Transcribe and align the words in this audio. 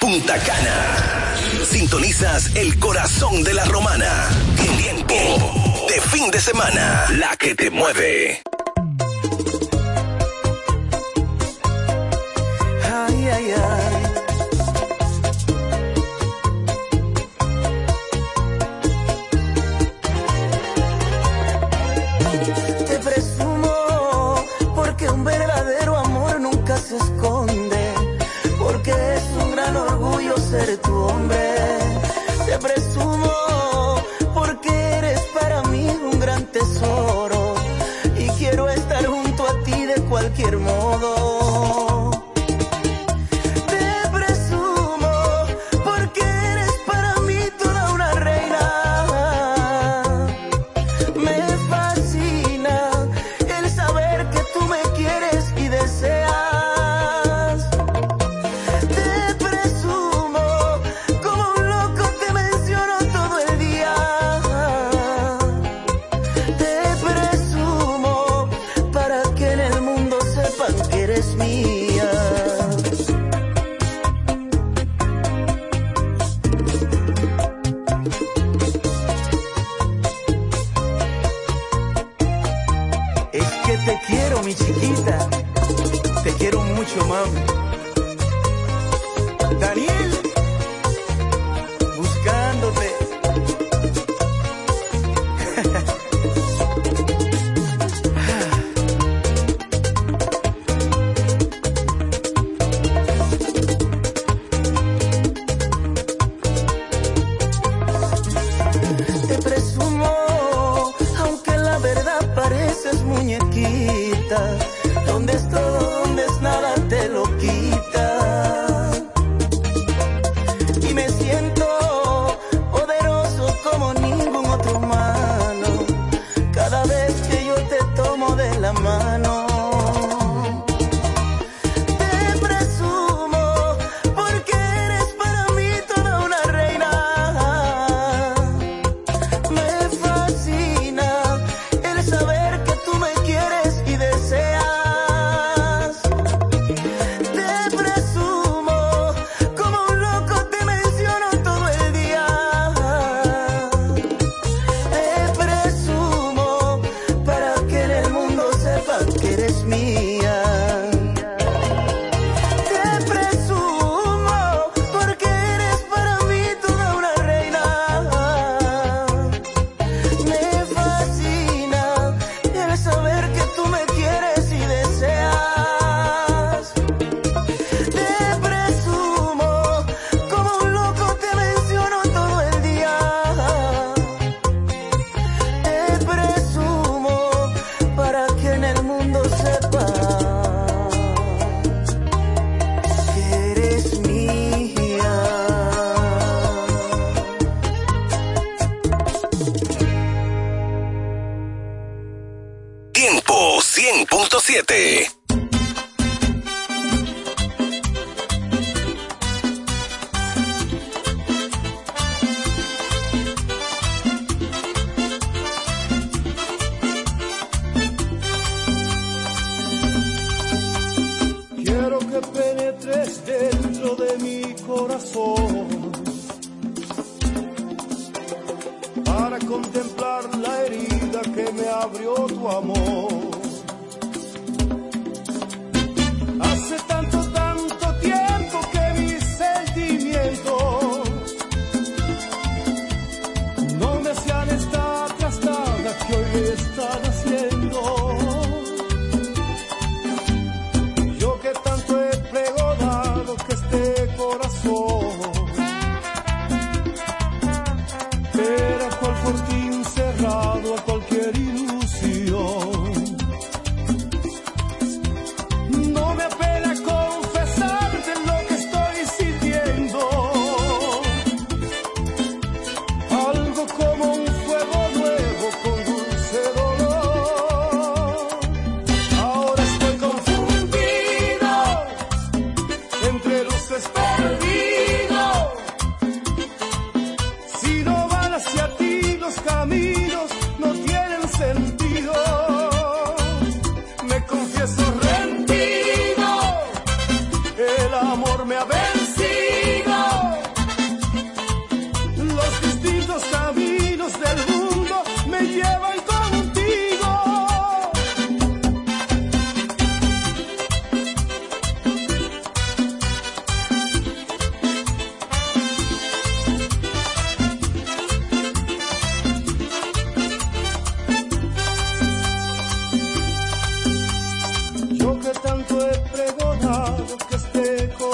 Punta 0.00 0.38
Cana. 0.38 1.34
Sintonizas 1.64 2.54
el 2.54 2.78
corazón 2.78 3.42
de 3.42 3.54
la 3.54 3.64
romana. 3.64 4.28
Tiempo 4.78 5.86
de 5.88 6.00
fin 6.00 6.30
de 6.30 6.40
semana, 6.40 7.06
la 7.10 7.36
que 7.36 7.54
te 7.54 7.70
mueve. 7.70 8.42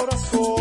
Corazón 0.05 0.52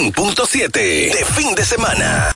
100.7 0.00 0.72
de 0.72 1.24
fin 1.36 1.54
de 1.54 1.64
semana. 1.64 2.32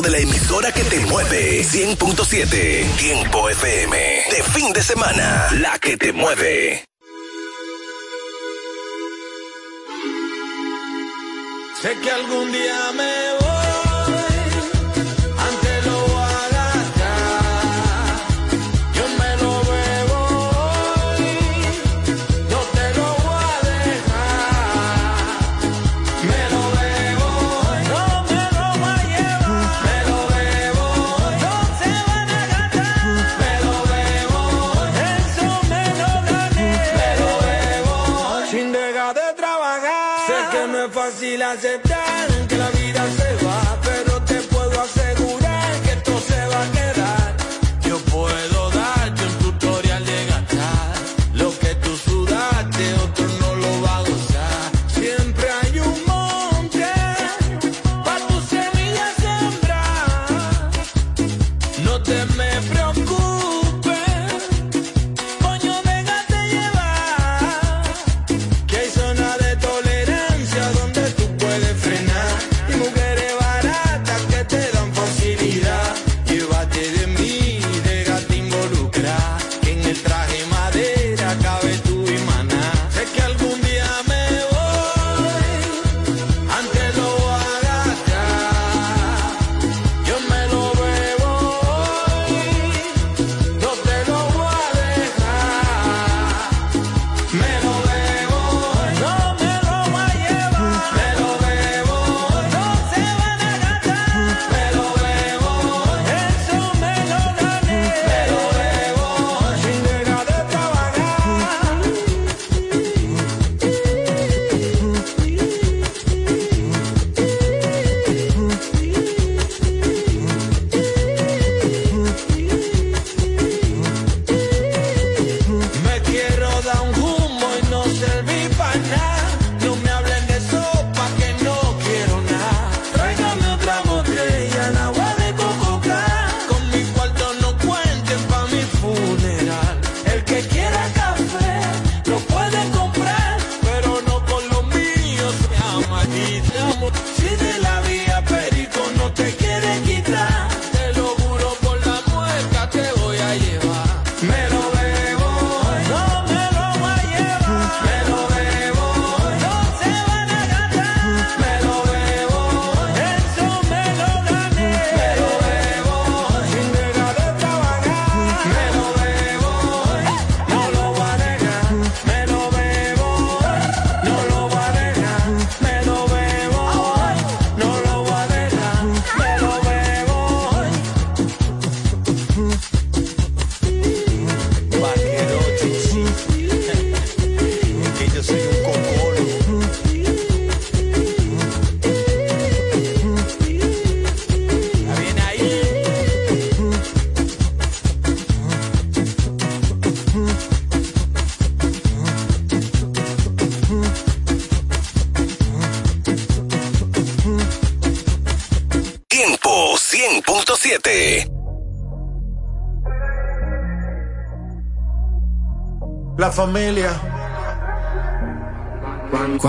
De 0.00 0.10
la 0.10 0.18
emisora 0.18 0.72
que 0.72 0.82
te 0.84 0.98
mueve. 1.00 1.62
100.7 1.62 2.96
Tiempo 2.96 3.48
FM. 3.48 3.96
De 4.30 4.42
fin 4.42 4.72
de 4.72 4.82
semana. 4.82 5.48
La 5.60 5.78
que 5.78 5.96
te 5.96 6.12
mueve. 6.12 6.84
Sé 11.80 11.96
que 12.02 12.10
algún 12.10 12.50
día 12.50 12.92
me 12.96 13.23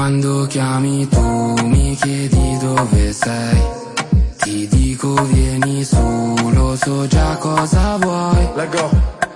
Quando 0.05 0.45
chiami 0.45 1.07
tu 1.07 1.55
mi 1.63 1.95
chiedi 1.95 2.57
dove 2.61 3.11
sei. 3.11 3.59
Ti 4.37 4.67
dico 4.67 5.15
vieni 5.23 5.83
su, 5.83 5.97
lo 6.53 6.75
so 6.75 7.07
già 7.07 7.35
cosa 7.37 7.97
vuoi. 7.97 8.47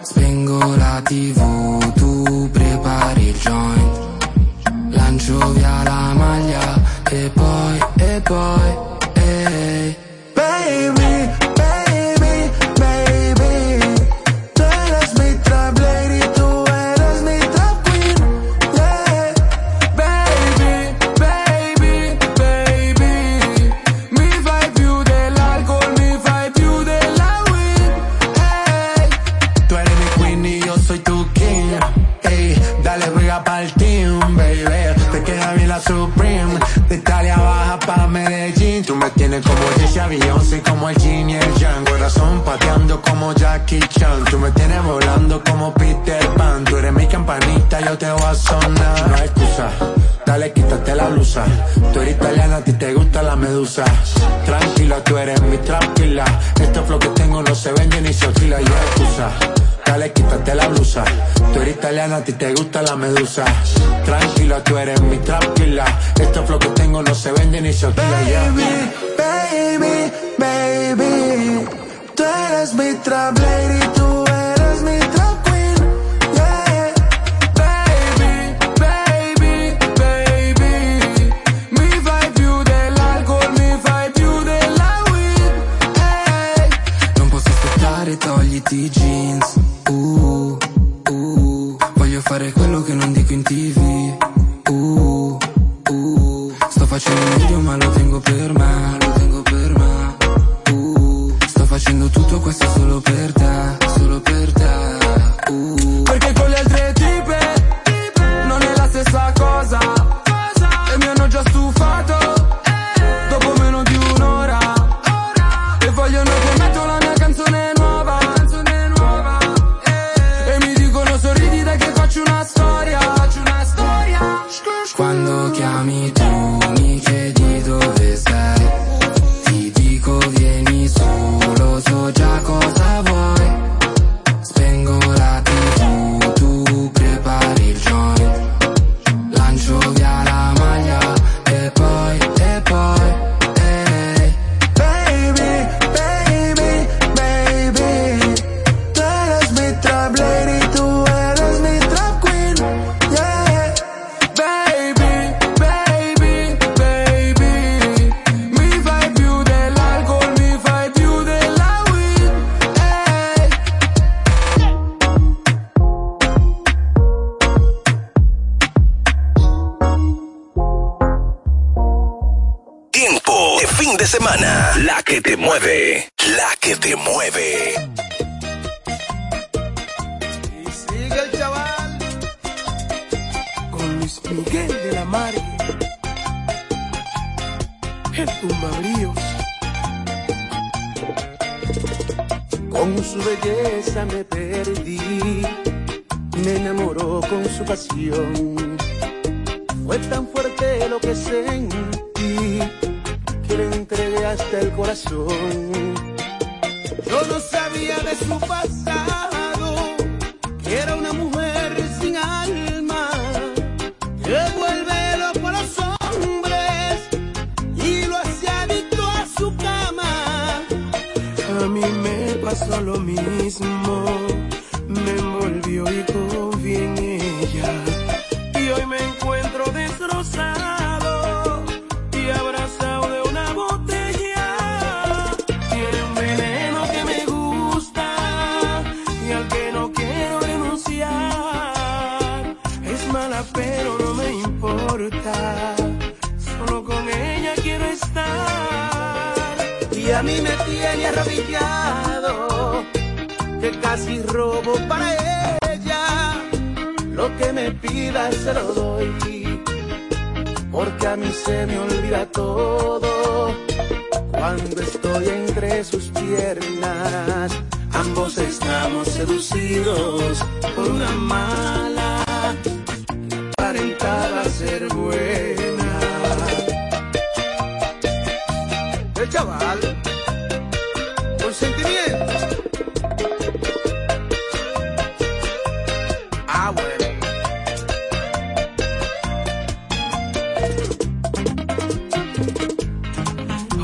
Spengo 0.01 0.75
la 0.75 1.01
tv, 1.03 1.91
tu 1.93 2.49
prepari 2.51 3.29
il 3.29 3.36
joint. 3.39 3.98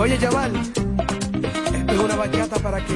Oye, 0.06 0.20
chaval, 0.20 0.56
esto 0.56 0.82
es 1.92 2.00
una 2.00 2.16
bachata 2.16 2.60
para 2.60 2.78
que 2.86 2.96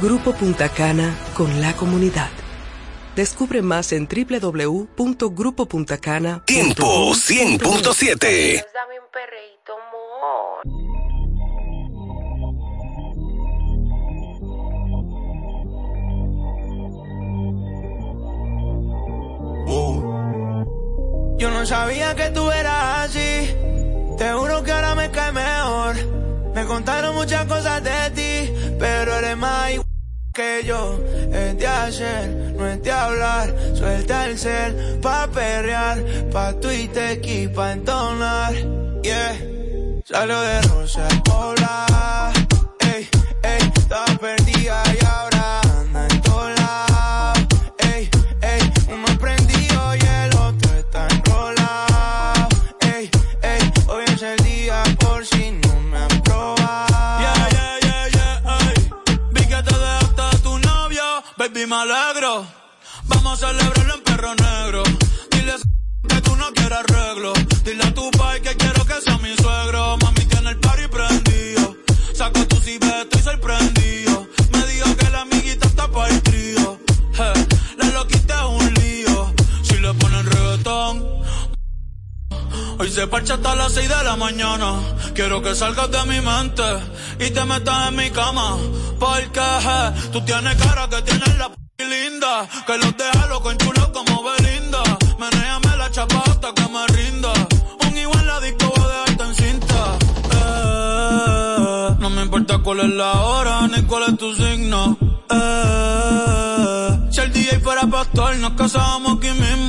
Grupo 0.00 0.32
Punta 0.32 0.68
Cana 0.68 1.18
con 1.34 1.60
la 1.60 1.74
comunidad. 1.74 2.28
Descubre 3.16 3.62
más 3.62 3.90
en 3.90 4.06
www.grupopuntacana. 4.06 6.44
Tiempo 6.44 7.10
100.7. 7.10 8.64
Dame 8.72 9.00
un 9.00 9.06
perreíto, 9.12 9.72
amor. 9.74 10.62
Yo 21.38 21.50
no 21.50 21.66
sabía 21.66 22.14
que 22.14 22.30
tú 22.30 22.48
eras 22.52 23.10
así. 23.10 23.52
Te 24.16 24.32
juro 24.32 24.62
que 24.62 24.70
ahora 24.70 24.94
me 24.94 25.10
cae 25.10 25.32
mejor. 25.32 25.96
Me 26.54 26.64
contaron 26.66 27.14
muchas 27.14 27.46
cosas 27.46 27.82
de 27.84 28.10
ti, 28.10 28.52
pero 28.78 29.16
eres 29.18 29.36
más 29.36 29.72
igual 29.72 29.86
que 30.32 30.62
yo. 30.64 30.98
Es 31.32 31.58
de 31.58 31.66
hacer, 31.66 32.28
no 32.56 32.66
es 32.66 32.82
de 32.82 32.90
hablar. 32.90 33.54
Suelta 33.74 34.26
el 34.26 34.38
cel 34.38 34.98
pa' 35.00 35.26
perrear, 35.28 35.98
pa' 36.32 36.52
Twitter 36.54 37.20
y 37.22 37.48
pa' 37.48 37.72
entonar. 37.72 38.54
Yeah. 39.02 39.36
Salió 40.04 40.40
de 40.40 40.62
Rosa 40.62 41.06
Poblado. 41.24 42.32
Ey, 42.80 43.08
ey, 43.42 43.72
estaba 43.76 44.06
perdida 44.18 44.82
y 45.00 45.04
ahora 45.04 45.37
me 61.68 61.76
alegro. 61.76 62.46
Vamos 63.04 63.42
a 63.42 63.48
celebrarlo 63.48 63.94
en 63.94 64.02
perro 64.02 64.34
negro. 64.34 64.82
Dile 65.30 65.54
que 66.08 66.20
tú 66.22 66.34
no 66.36 66.50
quieres 66.54 66.78
arreglo. 66.78 67.32
Dile 67.62 67.84
a 67.84 67.92
tu 67.92 68.10
pai 68.12 68.40
que 68.40 68.56
quiero 68.56 68.84
que 68.86 69.00
sea 69.02 69.18
mi 69.18 69.36
suegro. 69.36 69.98
Mami 69.98 70.24
tiene 70.24 70.50
el 70.50 70.58
party 70.60 70.88
prendido. 70.88 71.76
Saca 72.14 72.46
tu 72.46 72.56
cibeta, 72.56 73.02
estoy 73.02 73.20
sorprendido. 73.20 74.26
Me 74.52 74.66
dijo 74.66 74.96
que 74.96 75.10
la 75.10 75.20
amiguita 75.22 75.66
está 75.66 75.88
para 75.88 76.08
el 76.08 76.22
trío. 76.22 76.80
Je, 77.12 77.32
la 77.76 77.90
loquita 77.90 78.34
es 78.34 78.48
un 78.48 78.74
lío. 78.74 79.34
Si 79.62 79.76
le 79.76 79.92
ponen 79.94 80.24
reggaetón, 80.24 81.17
Hoy 82.80 82.90
se 82.92 83.08
parcha 83.08 83.34
hasta 83.34 83.56
las 83.56 83.72
6 83.72 83.88
de 83.88 84.04
la 84.04 84.14
mañana. 84.14 84.74
Quiero 85.12 85.42
que 85.42 85.52
salgas 85.54 85.90
de 85.90 86.00
mi 86.04 86.20
mente 86.20 86.62
y 87.18 87.30
te 87.30 87.44
metas 87.44 87.88
en 87.88 87.96
mi 87.96 88.08
cama. 88.10 88.56
Porque 89.00 89.40
je, 89.40 90.10
tú 90.12 90.20
tienes 90.24 90.54
cara 90.62 90.88
que 90.88 91.02
tienes 91.02 91.38
la 91.38 91.48
p 91.48 91.84
linda. 91.84 92.48
Que 92.66 92.78
los 92.78 92.96
deja 92.96 93.26
loco 93.26 93.50
en 93.50 93.58
chulo 93.58 93.92
como 93.92 94.22
Belinda. 94.22 94.82
Menéame 95.18 95.76
la 95.76 95.90
chapa 95.90 96.22
hasta 96.26 96.52
que 96.54 96.68
me 96.68 96.86
rinda. 96.96 97.32
Un 97.84 97.98
igual 97.98 98.26
la 98.26 98.40
disco 98.40 98.72
voy 98.76 98.84
a 98.84 98.88
dejarte 99.00 99.24
en 99.24 99.34
cinta. 99.34 99.98
Eh, 100.36 101.96
no 101.98 102.10
me 102.10 102.22
importa 102.22 102.58
cuál 102.58 102.80
es 102.80 102.90
la 102.90 103.12
hora 103.22 103.66
ni 103.66 103.82
cuál 103.82 104.04
es 104.04 104.18
tu 104.18 104.32
signo. 104.36 104.96
Eh, 105.30 107.08
si 107.10 107.20
el 107.22 107.32
DJ 107.32 107.58
fuera 107.58 107.88
pastor, 107.88 108.36
nos 108.36 108.52
casábamos 108.52 109.18
aquí 109.18 109.32
mismo. 109.32 109.67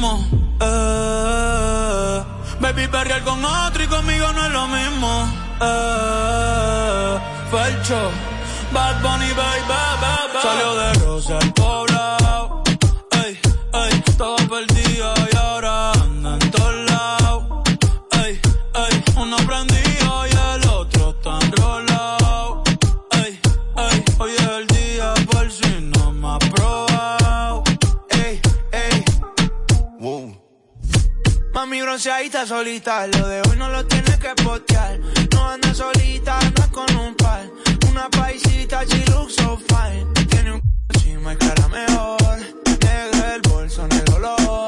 Baby, 2.72 2.88
perrear 2.88 3.24
con 3.24 3.44
otro 3.44 3.84
y 3.84 3.88
conmigo 3.88 4.32
no 4.32 4.46
es 4.46 4.52
lo 4.52 4.68
mismo. 4.68 5.34
Eh, 5.60 7.18
Felcho, 7.50 8.12
Bad 8.72 9.02
Bunny, 9.02 9.32
baby, 9.34 9.64
baby. 10.00 10.40
Salió 10.40 10.76
de 10.76 10.94
Rosa 10.94 11.40
al 11.40 11.54
poblado. 11.54 12.64
Ey, 13.26 13.40
ey, 13.74 14.04
estaba 14.06 14.36
perdido 14.38 14.69
bronceadita 31.90 32.46
solita. 32.46 33.08
Lo 33.08 33.28
de 33.28 33.42
hoy 33.42 33.58
no 33.58 33.68
lo 33.68 33.84
tienes 33.88 34.16
que 34.18 34.36
postear. 34.44 35.00
No 35.34 35.50
anda 35.50 35.74
solita, 35.74 36.38
no 36.56 36.64
es 36.64 36.70
con 36.70 36.96
un 36.96 37.16
par. 37.16 37.42
Una 37.90 38.08
paisita, 38.10 38.84
she 38.84 39.04
looks 39.06 39.34
so 39.34 39.58
fine. 39.58 40.06
Tiene 40.30 40.52
un 40.54 40.62
encima 40.94 41.34
y 41.34 41.38
cara 41.38 41.68
mejor. 41.68 42.38
Negro 42.86 43.26
el 43.34 43.42
bolso, 43.42 43.86
en 43.86 43.92
el 43.94 44.14
olor. 44.14 44.68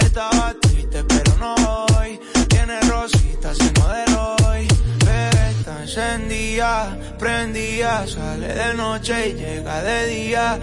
Estaba 0.00 0.52
triste, 0.60 1.04
pero 1.04 1.36
no 1.38 1.54
hoy. 1.96 2.18
Tiene 2.48 2.80
rosita, 2.80 3.54
se 3.54 3.70
modeló 3.78 4.34
hoy. 4.48 4.66
Pero 4.98 5.38
está 5.38 5.82
encendida, 5.82 6.98
prendida. 7.20 8.04
Sale 8.04 8.48
de 8.48 8.74
noche 8.74 9.28
y 9.28 9.32
llega 9.34 9.80
de 9.82 10.06
día. 10.08 10.58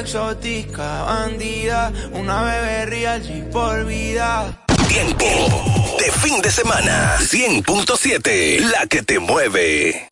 Exótica, 0.00 1.02
bandida. 1.04 1.92
Una 2.14 2.42
bebé 2.42 2.86
real, 2.86 3.48
por 3.52 3.84
vida 3.84 4.65
tiempo 4.88 5.96
de 5.98 6.10
fin 6.12 6.40
de 6.42 6.50
semana. 6.50 7.18
100.7, 7.20 8.60
la 8.60 8.86
que 8.86 9.02
te 9.02 9.18
mueve. 9.18 10.08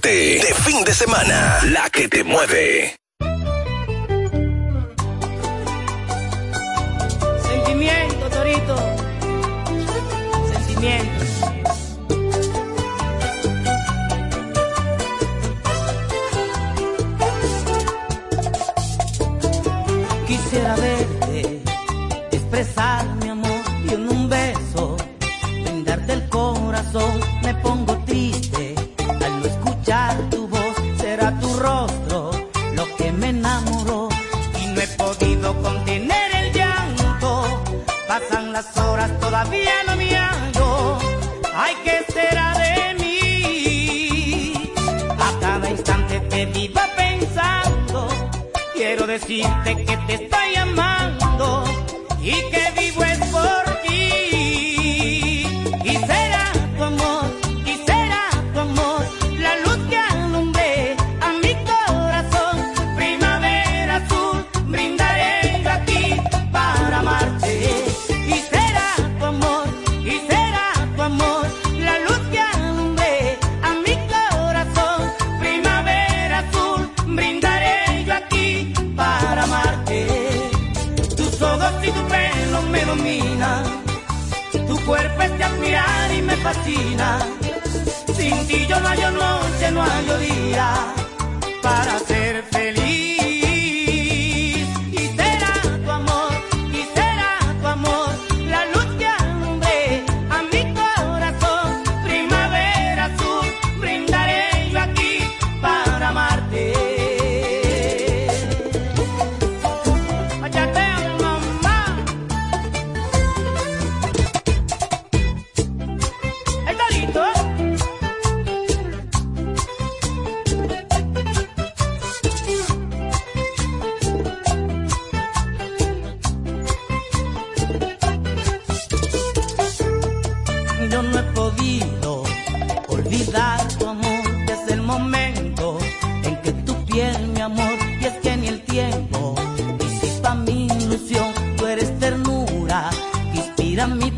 De 0.00 0.54
fin 0.64 0.84
de 0.84 0.94
semana, 0.94 1.60
la 1.64 1.90
que 1.90 2.08
te 2.08 2.24
mueve. 2.24 3.01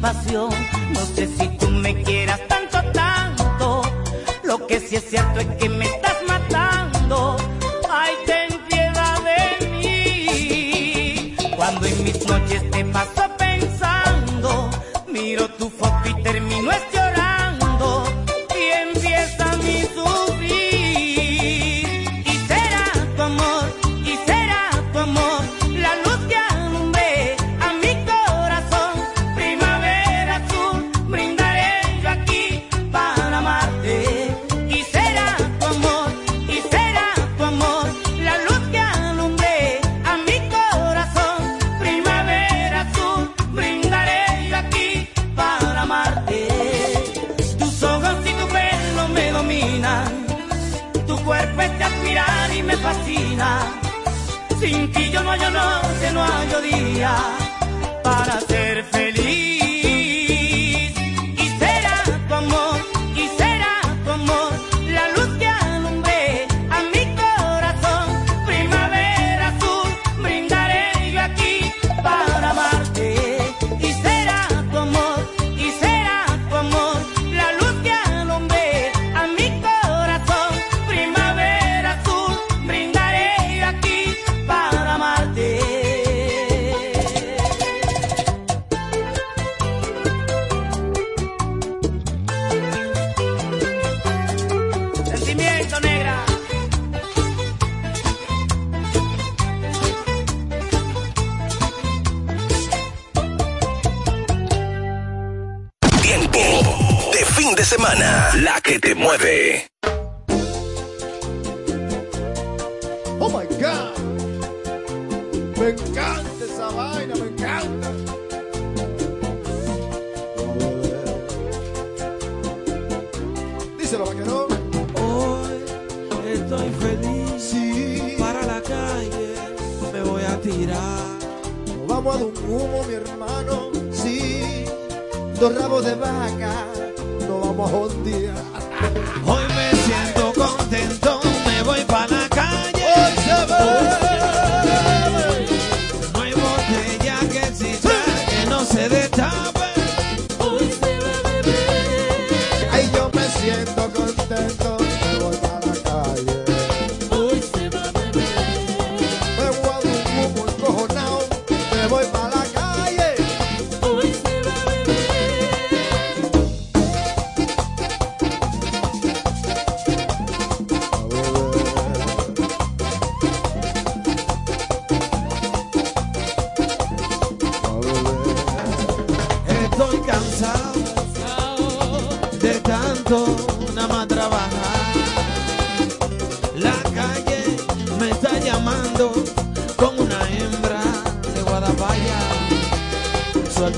No 0.04 0.50
sé 1.14 1.26
si 1.26 1.48
tú 1.56 1.66
me 1.70 2.02
quieras 2.02 2.38
tanto, 2.46 2.92
tanto. 2.92 3.82
Lo 4.42 4.66
que 4.66 4.78
sí 4.78 4.96
es 4.96 5.08
cierto 5.08 5.40
es 5.40 5.46
que 5.56 5.70
me 5.70 5.83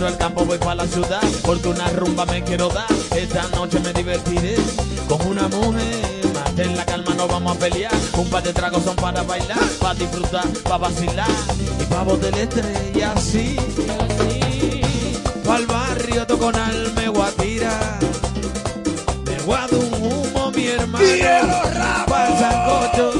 el 0.05 0.17
campo, 0.17 0.45
voy 0.45 0.59
para 0.59 0.77
la 0.77 0.87
ciudad. 0.87 1.23
Porque 1.43 1.69
una 1.69 1.89
rumba 1.91 2.27
me 2.27 2.43
quiero 2.43 2.69
dar. 2.69 2.87
Esta 3.15 3.49
noche 3.55 3.81
me 3.81 3.93
divertiré 3.93 4.57
con 5.09 5.27
una 5.27 5.49
mujer. 5.49 6.27
Mantén 6.35 6.77
la 6.77 6.85
calma, 6.85 7.15
no 7.15 7.27
vamos 7.27 7.57
a 7.57 7.59
pelear. 7.59 7.93
Un 8.19 8.29
par 8.29 8.43
de 8.43 8.53
tragos 8.53 8.85
son 8.85 8.97
para 8.97 9.23
bailar, 9.23 9.69
para 9.81 9.95
disfrutar, 9.95 10.47
para 10.65 10.79
vacilar. 10.79 11.31
Y 11.81 11.85
para 11.85 12.03
botar 12.03 12.39
el 12.39 12.97
y 12.97 13.03
así. 13.03 13.57
Pa'l 15.47 15.67
barrio 15.67 16.27
Toconal 16.27 16.93
me 16.95 17.09
guatira. 17.09 17.99
Me 19.25 19.39
guado 19.45 19.79
un 19.79 19.95
humo, 19.95 20.51
mi 20.51 20.67
hermano. 20.67 21.05
Para 22.07 22.29
el 22.29 22.39
sancocho 22.39 23.16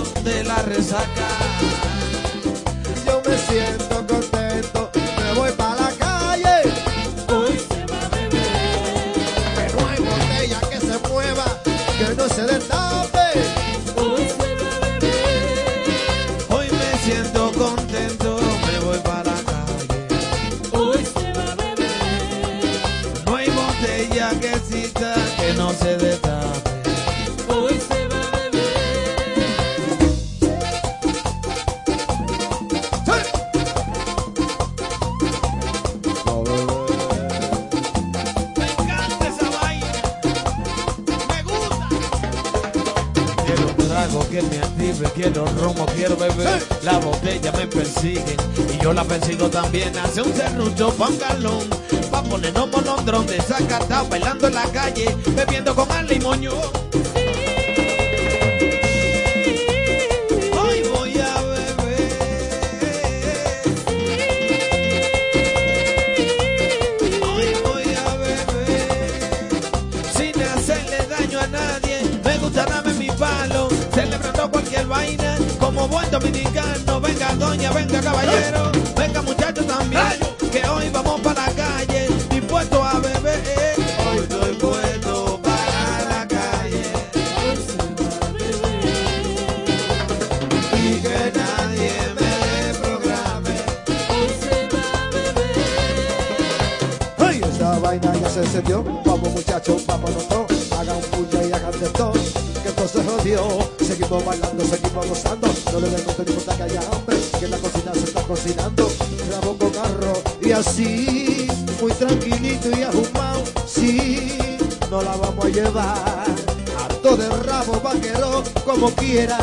quiera, 118.95 119.39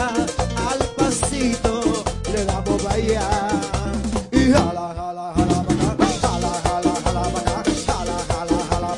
al 0.69 0.79
pasito 0.97 1.81
le 2.31 2.45
damos 2.45 2.83
vaya. 2.83 3.27
Y 4.31 4.51
jala, 4.51 4.93
jala, 4.97 5.33
jala, 5.35 5.65
jala, 6.23 6.93
jala, 7.03 7.27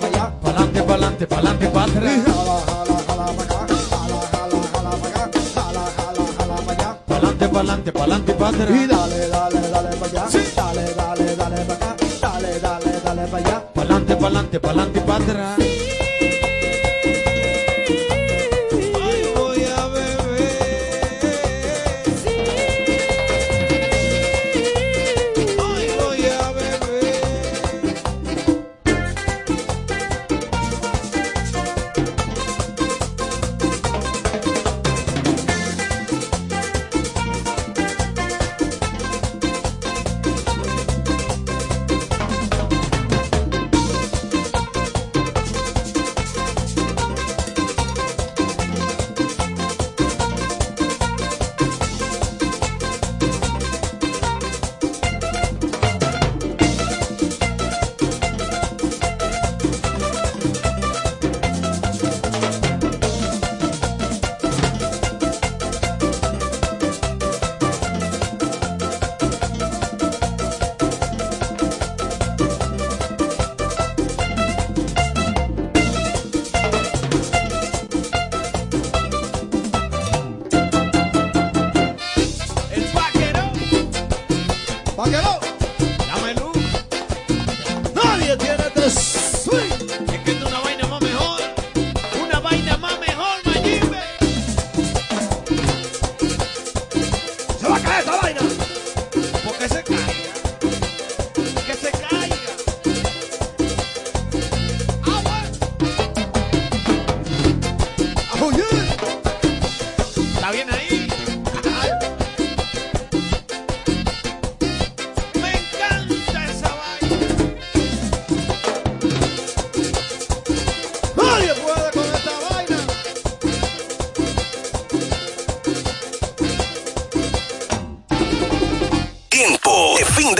jala. 0.01 0.23
Pa'lante, 0.41 0.81
pa'lante, 0.83 1.25
pa'lante. 1.27 1.65
Y 1.65 1.69
jala, 1.69 2.57
jala, 2.67 2.97
jala, 3.07 3.27
jala, 3.33 3.77
jala, 3.97 4.97
jala. 6.67 6.99
Pa'lante, 7.07 7.47
pa'lante, 7.91 7.91
pa'lante. 7.91 8.31
Y 8.69 8.87
dale, 8.87 9.27
dale, 9.29 9.61
dale, 9.73 9.91
para 9.97 10.11
allá. 10.11 10.29
Sí. 10.29 10.41
Dale, 10.55 10.85
dale, 10.95 11.35
dale, 11.35 11.65
para 11.65 11.95
dale, 12.21 12.59
dale, 12.59 12.91
dale, 13.03 13.27
para. 13.27 13.61
Pa'lante, 13.73 14.15
pa'lante, 14.15 14.59
pa'lante, 14.59 14.99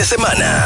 semana. 0.06 0.64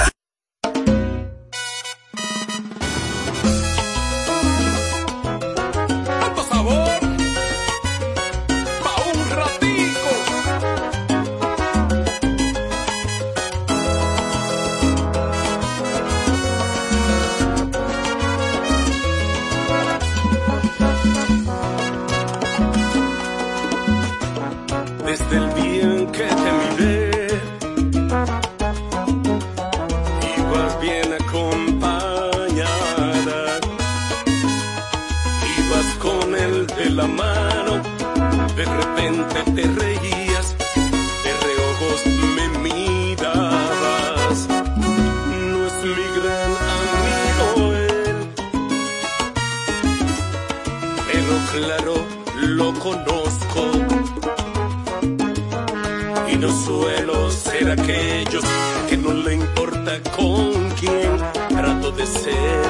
Y 56.39 56.41
no 56.41 56.65
suelo 56.65 57.29
ser 57.29 57.69
aquellos 57.69 58.45
que 58.87 58.95
no 58.95 59.11
le 59.11 59.33
importa 59.33 60.01
con 60.15 60.69
quién 60.79 61.17
trato 61.49 61.91
de 61.91 62.05
ser 62.05 62.61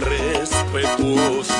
respetuoso. 0.00 1.52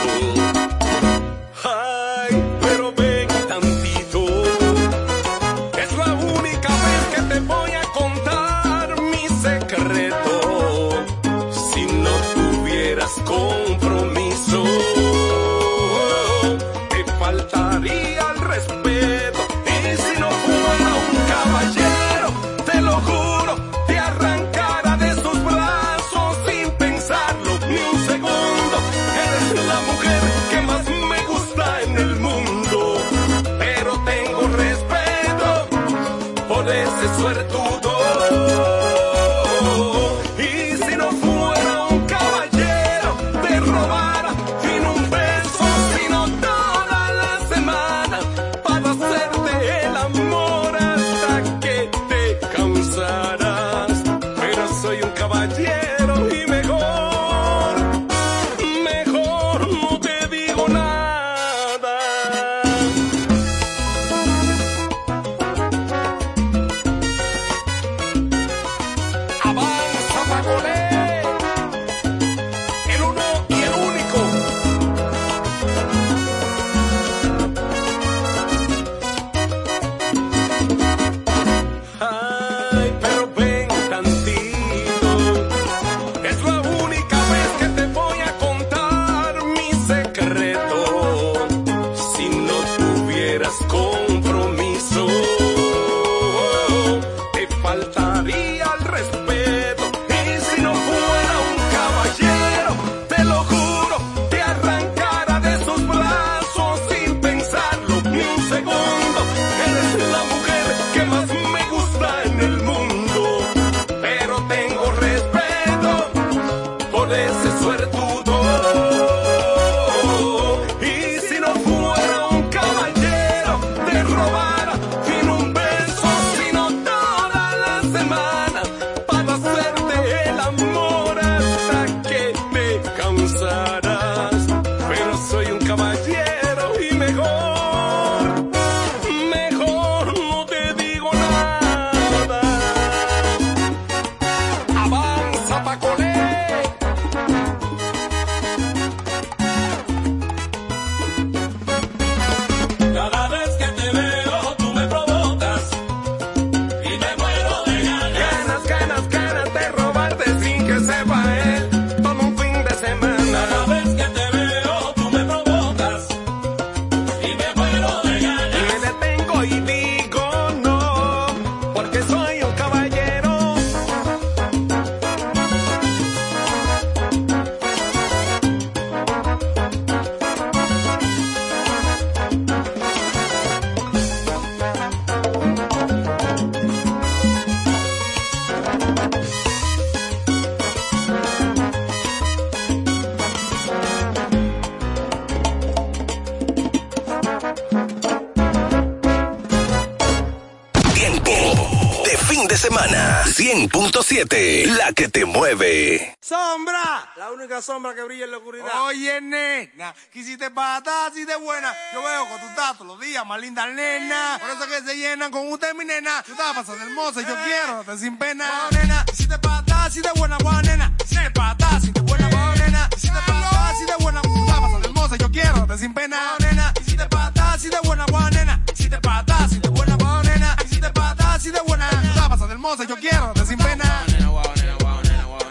100.7, 204.25 204.67
la 204.77 204.93
que 204.93 205.09
te 205.09 205.25
mueve. 205.25 206.17
Sombra, 206.21 207.13
la 207.17 207.31
única 207.31 207.63
sombra 207.63 207.95
que 207.95 208.03
brilla 208.03 208.25
en 208.25 208.31
la 208.33 208.39
oscuridad. 208.39 208.67
Oye, 208.83 209.21
nena, 209.21 209.95
quisiste 210.13 210.51
patar 210.51 211.11
así 211.11 211.25
de 211.25 211.37
buena. 211.37 211.73
Yo 211.93 212.03
veo 212.03 212.27
tú 212.41 212.47
estás 212.49 212.73
todos 212.75 212.87
los 212.87 213.01
días 213.01 213.25
más 213.25 213.41
linda, 213.41 213.67
nena. 213.67 214.39
Por 214.41 214.51
eso 214.51 214.67
que 214.69 214.83
se 214.83 214.97
llenan 214.97 215.31
con 215.31 215.51
usted, 215.53 215.75
mi 215.75 215.85
nena. 215.85 216.23
Tú 216.25 216.33
estás 216.33 216.55
pasando 216.55 216.85
hermosa 216.85 217.21
y 217.23 217.27
yo 217.27 217.37
quiero, 217.45 217.85
te 217.85 217.99
sin 217.99 218.17
pena. 218.19 218.47
Guau, 218.49 218.83
nena, 218.83 219.05
quisiste 219.05 219.39
patar 219.39 219.87
así 219.87 220.01
de 220.01 220.11
buena, 220.17 220.37
guau, 220.39 220.61
nena. 220.63 220.93
Quisiste 220.99 221.31
patar 221.31 221.75
así 221.75 221.93
de 221.93 222.01
buena, 222.01 222.29
guau, 222.29 222.57
nena. 222.57 222.89
Quisiste 222.91 223.19
patar 223.21 223.73
así 223.73 223.85
de 223.85 223.95
buena, 224.01 224.23
tú 224.23 224.35
estás 224.35 224.61
pasando 224.61 224.89
hermosa 224.89 225.17
y 225.17 225.19
yo 225.19 225.31
quiero, 225.31 225.67
te 225.67 225.79
sin 225.79 225.95
pena. 225.95 226.17
Guau, 226.17 226.51
nena, 226.51 226.73
quisiste 226.75 227.07
patar 227.07 227.55
así 227.55 227.69
de 227.69 227.79
buena, 227.85 228.05
guau, 228.07 228.31
nena. 228.31 228.61
Quisiste 228.67 228.99
patar 228.99 229.43
así 229.43 229.59
de 229.61 229.69
buena, 229.69 229.97
guau, 229.97 230.23
nena. 230.25 230.57
Quisiste 230.57 230.91
patar 230.91 231.28
así 231.39 231.51
de 231.53 231.61
buena, 231.61 231.89
estás 231.89 232.29
pasando 232.29 232.53
hermosa 232.53 232.83
yo 232.83 232.97
quiero, 232.97 233.33
te 233.33 233.47
sin 233.47 233.59
pena. 233.59 234.05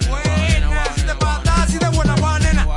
Buena, 0.09 0.83
quisiste 0.83 1.15
patar 1.15 1.59
así 1.61 1.77
de 1.77 1.87
buena, 1.87 2.13
guau, 2.15 2.37
nena. 2.39 2.67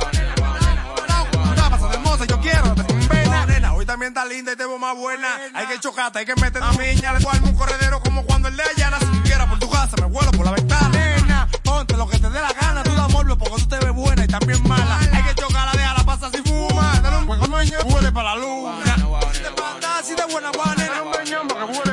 Hermosa 1.91 2.25
yo 2.25 2.39
quiero, 2.39 2.73
te 2.73 2.85
sin 2.85 3.07
pena. 3.09 3.45
Nena, 3.47 3.73
hoy 3.73 3.85
también 3.85 4.13
está 4.13 4.23
linda 4.23 4.53
y 4.53 4.55
te 4.55 4.65
veo 4.65 4.77
más 4.79 4.95
buena. 4.95 5.27
Hay 5.53 5.67
que 5.67 5.77
chocarte, 5.79 6.19
hay 6.19 6.25
que 6.25 6.35
meter 6.35 6.63
a 6.63 6.71
miña, 6.71 7.11
le 7.11 7.27
armo 7.27 7.49
un 7.49 7.55
corredero 7.55 7.99
como 8.01 8.23
cuando 8.23 8.47
el 8.47 8.55
de 8.55 8.63
Ayala. 8.63 8.97
Si 8.99 9.05
tú 9.07 9.21
quieras 9.23 9.47
por 9.47 9.59
tu 9.59 9.69
casa, 9.69 9.97
me 9.97 10.05
vuelo 10.05 10.31
por 10.31 10.45
la 10.45 10.51
ventana. 10.53 10.89
Nena, 10.89 11.49
ponte 11.63 11.97
lo 11.97 12.07
que 12.07 12.17
te 12.17 12.29
dé 12.29 12.39
la 12.39 12.53
gana, 12.53 12.81
tú 12.83 12.95
da 12.95 13.09
morbo 13.09 13.37
porque 13.37 13.61
tú 13.61 13.67
te 13.67 13.79
ves 13.79 13.93
buena 13.93 14.23
y 14.23 14.27
también 14.27 14.65
mala. 14.65 14.99
Hay 14.99 15.23
que 15.23 15.35
chocarla, 15.35 15.73
déjala 15.73 16.03
pasar 16.05 16.31
si 16.31 16.37
fuma. 16.43 16.97
Dale 17.03 17.17
un 17.17 17.27
hueco 17.27 17.45
dueño, 17.47 17.77
huele 17.83 18.09
para 18.13 18.35
la 18.35 18.41
luna. 18.41 18.95
Si 19.33 19.41
te 19.41 19.51
patas 19.51 19.99
así 19.99 20.15
de 20.15 20.23
buena, 20.31 20.49
guau, 20.51 20.73
nena. 20.77 20.91
Dale 20.91 21.01
un 21.01 21.11
beñón 21.11 21.47
para 21.49 21.65
la 21.65 21.90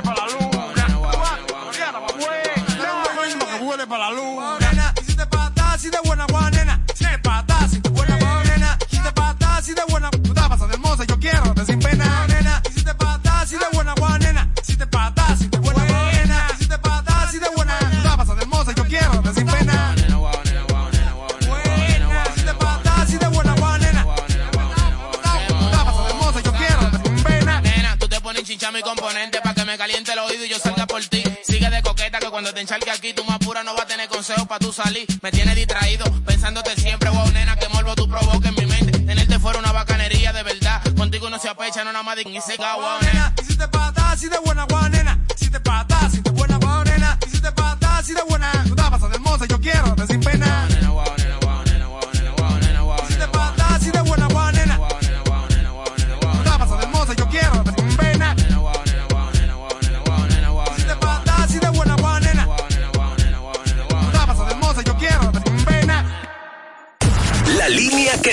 para 3.88 4.10
la 4.10 4.16
luna. 4.16 4.54
Oh, 4.54 5.00
y 5.00 5.04
si 5.04 5.16
te 5.16 5.26
patas, 5.26 5.80
si 5.80 5.88
de 5.88 5.98
buena 6.04 6.26
guay, 6.26 6.50
nena. 6.52 6.80
Si 6.94 7.04
te 7.04 7.18
patas, 7.18 7.70
si 7.70 7.80
de 7.80 7.88
buena 7.88 8.16
guay, 8.18 8.48
nena. 8.48 8.78
Si 8.90 8.98
te 8.98 9.12
patas, 9.12 9.64
si 9.64 9.74
de 9.74 9.82
buena 9.88 10.10
Tú 10.10 10.34
te 10.34 10.40
pasas 10.40 10.68
de 10.68 10.74
hermosa, 10.74 11.04
yo 11.04 11.18
quiero, 11.18 11.54
te 11.54 11.64
sin 11.64 11.78
pena. 11.80 12.26
Y 12.68 12.72
si 12.72 12.84
te 12.84 12.94
patas, 12.94 13.48
si 13.48 13.56
de 13.56 13.64
buena 13.72 13.94
guay, 13.94 14.18
nena. 14.20 14.48
Si 14.62 14.76
te 14.76 14.86
patas, 14.86 15.38
si 15.38 15.48
de 15.48 15.58
buena 15.58 15.84
guay, 15.84 16.16
nena. 16.16 16.48
Si 16.58 16.68
te 16.68 16.78
patas, 16.78 17.30
si 17.30 17.38
de 17.38 17.48
buena 17.56 17.78
Tú 17.78 18.02
te 18.02 18.16
pasas 18.16 18.36
de 18.36 18.42
hermosa, 18.42 18.72
yo 18.72 18.84
quiero, 18.84 19.22
te 19.22 19.34
sin 19.34 19.46
pena. 19.46 19.94
Chichame 28.44 28.80
componente 28.80 29.37
te 32.58 32.62
encharque 32.62 32.90
aquí, 32.90 33.12
tú 33.12 33.22
más 33.22 33.38
pura 33.38 33.62
no 33.62 33.72
vas 33.72 33.84
a 33.84 33.86
tener 33.86 34.08
consejos 34.08 34.48
pa' 34.48 34.58
tú 34.58 34.72
salir. 34.72 35.06
Me 35.22 35.30
tienes 35.30 35.54
distraído, 35.54 36.04
pensándote 36.26 36.74
siempre, 36.74 37.08
wow, 37.08 37.30
nena, 37.30 37.54
que 37.54 37.68
morbo 37.68 37.94
tú 37.94 38.08
provoca 38.08 38.48
en 38.48 38.54
mi 38.56 38.66
mente. 38.66 38.98
Tenerte 38.98 39.38
fuera 39.38 39.60
una 39.60 39.70
bacanería 39.70 40.32
de 40.32 40.42
verdad. 40.42 40.82
Contigo 40.96 41.30
no 41.30 41.38
se 41.38 41.48
apecha, 41.48 41.84
no 41.84 41.92
nada 41.92 42.02
más 42.02 42.16
dignifica, 42.16 42.74
wow, 42.74 42.98
nena. 43.00 43.32
Y 43.40 43.44
si 43.44 43.56
te 43.56 43.68
pata, 43.68 44.16
si 44.16 44.28
de 44.28 44.38
buena 44.40 44.64
guau, 44.64 44.88
nena. 44.88 45.20
Si 45.36 45.48
te 45.48 45.60
pata, 45.60 46.10
si 46.10 46.20
de 46.20 46.30
buena 46.30 46.56
guau, 46.56 46.82
nena. 46.82 47.16
Y 47.28 47.30
si 47.30 47.40
te 47.40 47.52
pata, 47.52 48.02
si 48.02 48.12
de 48.14 48.22
buena. 48.22 48.50
Tú 48.66 48.74
te 48.74 48.82
pasas 48.82 49.08
de 49.08 49.14
hermosa, 49.14 49.46
yo 49.46 49.60
quiero, 49.60 49.94
te 49.94 50.06
sin 50.08 50.20
pena. 50.20 50.77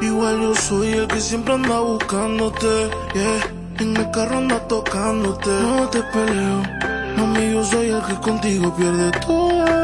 Igual 0.00 0.40
yo 0.40 0.54
soy 0.54 0.92
el 0.92 1.06
que 1.08 1.20
siempre 1.20 1.54
anda 1.54 1.80
buscándote, 1.80 2.88
yeah. 3.14 3.52
En 3.80 3.96
el 3.96 4.10
carro 4.10 4.38
anda 4.38 4.66
tocándote, 4.66 5.50
no 5.50 5.88
te 5.90 6.02
peleo. 6.02 6.62
Mami, 7.16 7.52
yo 7.52 7.64
soy 7.64 7.90
el 7.90 8.02
que 8.02 8.14
contigo 8.20 8.74
pierde 8.76 9.10
todo. 9.20 9.79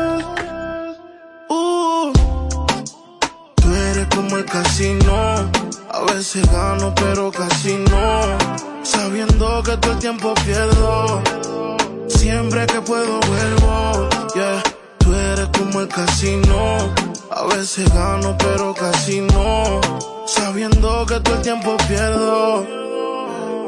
Puedo 12.87 13.21
vuelvo. 13.21 14.09
Yeah. 14.35 14.63
Tú 14.99 15.13
eres 15.13 15.49
como 15.59 15.81
el 15.81 15.89
casino. 15.89 16.95
A 17.31 17.45
veces 17.55 17.93
gano, 17.93 18.37
pero 18.39 18.73
casi 18.75 19.21
no. 19.21 19.81
Sabiendo 20.27 21.05
que 21.07 21.21
todo 21.21 21.35
el 21.35 21.43
tiempo 21.43 21.77
pierdo. 21.89 22.67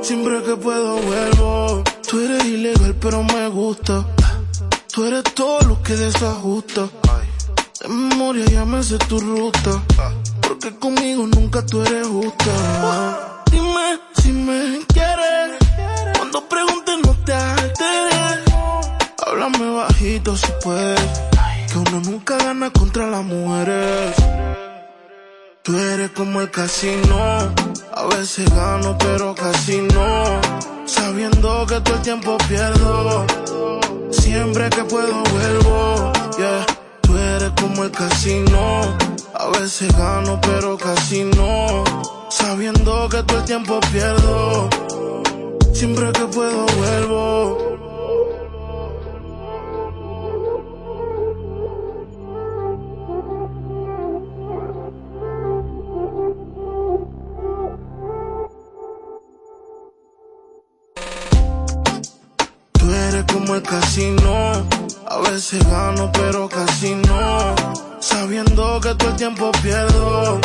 Siempre 0.03 0.43
que 0.43 0.57
puedo 0.57 0.97
vuelvo. 0.97 1.83
Tú 2.09 2.21
eres 2.21 2.45
ilegal, 2.45 2.95
pero 3.01 3.23
me 3.25 3.49
gusta. 3.49 4.07
Tú 4.93 5.05
eres 5.05 5.25
todo 5.35 5.61
lo 5.63 5.83
que 5.83 5.95
desajusta. 5.97 6.89
De 7.81 7.89
memoria 7.89 8.45
ya 8.47 8.65
me 8.65 8.81
tu 8.83 9.19
ruta. 9.19 9.83
Porque 10.41 10.75
conmigo 10.79 11.27
nunca 11.27 11.65
tú 11.67 11.83
eres 11.83 12.07
justa. 12.07 13.45
Dime 13.51 14.01
si 14.17 14.33
me 14.33 14.81
quieres. 14.87 15.38
Háblame 19.39 19.71
bajito 19.71 20.37
si 20.37 20.49
puedes. 20.65 21.01
Que 21.71 21.79
uno 21.79 22.01
nunca 22.01 22.37
gana 22.39 22.71
contra 22.71 23.07
las 23.07 23.25
mujeres. 23.25 24.17
Tú 25.63 25.79
eres 25.79 26.11
como 26.11 26.41
el 26.41 26.51
casino. 26.51 27.55
A 27.95 28.07
veces 28.17 28.51
gano, 28.51 28.99
pero 28.99 29.37
casi 29.37 29.81
no. 29.83 30.41
Sabiendo 30.87 31.65
que 31.69 31.81
todo 31.83 31.95
el 31.95 32.03
tiempo 32.03 32.37
pierdo. 32.49 33.27
Siempre 34.11 34.71
que 34.71 34.83
puedo 34.83 35.23
vuelvo. 35.23 36.13
Yeah. 36.37 36.67
Tú 37.03 37.17
eres 37.17 37.53
como 37.61 37.85
el 37.85 37.93
casino. 37.93 38.97
A 39.35 39.47
veces 39.57 39.97
gano, 39.97 40.41
pero 40.41 40.77
casi 40.77 41.23
no. 41.23 41.85
Sabiendo 42.29 43.09
que 43.09 43.23
todo 43.23 43.39
el 43.39 43.45
tiempo 43.45 43.79
pierdo. 43.93 44.69
Siempre 45.73 46.11
que 46.11 46.25
puedo 46.25 46.67
vuelvo. 46.77 47.88
Como 63.79 63.85
el 63.85 63.85
casino. 63.85 64.67
A 65.07 65.19
veces 65.31 65.65
gano, 65.71 66.11
pero 66.13 66.49
casi 66.49 66.95
no. 66.95 67.55
Sabiendo 68.01 68.81
que 68.81 68.95
todo 68.95 69.11
el 69.11 69.17
tiempo 69.17 69.51
pierdo. 69.63 70.41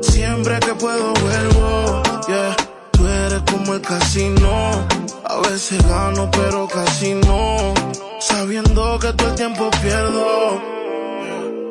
Siempre 0.00 0.58
que 0.60 0.74
puedo 0.74 1.12
vuelvo. 1.14 2.02
Yeah. 2.28 2.56
Tú 2.92 3.06
eres 3.06 3.42
como 3.50 3.74
el 3.74 3.80
casino. 3.80 4.48
A 5.24 5.40
veces 5.48 5.86
gano, 5.86 6.30
pero 6.30 6.66
casi 6.68 7.14
no. 7.14 7.74
Sabiendo 8.20 8.98
que 8.98 9.12
todo 9.12 9.28
el 9.28 9.34
tiempo 9.34 9.70
pierdo. 9.82 10.60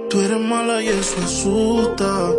Tú 0.09 0.21
eres 0.21 0.39
mala 0.39 0.81
y 0.81 0.89
eso 0.89 1.15
asusta. 1.23 2.29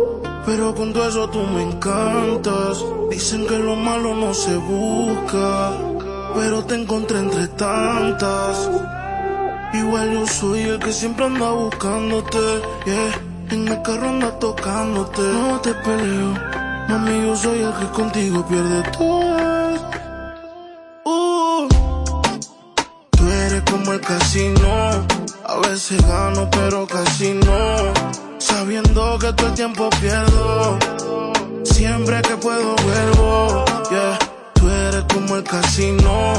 Pero 0.45 0.75
con 0.75 0.93
todo 0.93 1.09
eso 1.09 1.29
tú 1.29 1.39
me 1.39 1.63
encantas. 1.63 2.83
Dicen 3.09 3.47
que 3.47 3.57
lo 3.57 3.75
malo 3.75 4.15
no 4.15 4.33
se 4.33 4.55
busca. 4.55 5.94
Pero 6.35 6.65
te 6.65 6.75
encontré 6.75 7.19
entre 7.19 7.47
tantas. 7.47 8.69
Igual 9.73 10.11
yo 10.13 10.27
soy 10.27 10.61
el 10.63 10.79
que 10.79 10.91
siempre 10.91 11.25
anda 11.25 11.49
buscándote. 11.51 12.61
Yeah. 12.85 13.21
En 13.51 13.67
el 13.67 13.81
carro 13.81 14.09
anda 14.09 14.37
tocándote. 14.39 15.21
No 15.21 15.61
te 15.61 15.73
peleo. 15.73 16.33
Mami, 16.89 17.25
yo 17.25 17.35
soy 17.35 17.59
el 17.61 17.73
que 17.73 17.87
contigo 17.87 18.45
pierde 18.47 18.83
todo. 18.97 19.75
Uh. 21.05 21.67
Tú 23.11 23.27
eres 23.27 23.63
como 23.71 23.93
el 23.93 24.01
casino. 24.01 25.05
A 25.47 25.57
veces 25.67 26.05
gano, 26.05 26.49
pero 26.51 26.85
casi 26.85 27.33
no. 27.33 27.93
Sabiendo 28.39 29.17
que 29.19 29.31
todo 29.33 29.47
el 29.47 29.53
tiempo 29.53 29.89
pierdo. 30.01 30.77
Siempre 31.63 32.21
que 32.21 32.35
puedo 32.37 32.75
vuelvo. 32.75 33.65
Yeah. 33.89 34.24
Como 35.15 35.37
el 35.37 35.43
casino. 35.45 36.33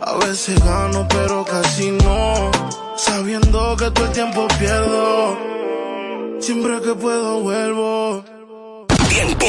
A 0.00 0.14
veces 0.24 0.64
gano, 0.64 1.04
pero 1.08 1.44
casi 1.44 1.90
no. 1.90 2.52
Sabiendo 2.96 3.76
que 3.76 3.90
todo 3.90 4.04
el 4.06 4.12
tiempo 4.12 4.46
pierdo. 4.56 5.36
Siempre 6.38 6.80
que 6.80 6.94
puedo 6.94 7.40
vuelvo. 7.40 8.24
Tiempo 9.08 9.46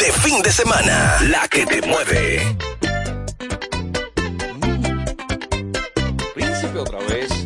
de 0.00 0.12
fin 0.12 0.42
de 0.42 0.50
semana. 0.50 1.18
La 1.28 1.46
que 1.46 1.64
te 1.64 1.80
mueve. 1.82 2.56
Príncipe 6.34 6.78
otra 6.80 6.98
vez. 6.98 7.39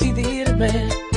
Decidirme 0.00 1.07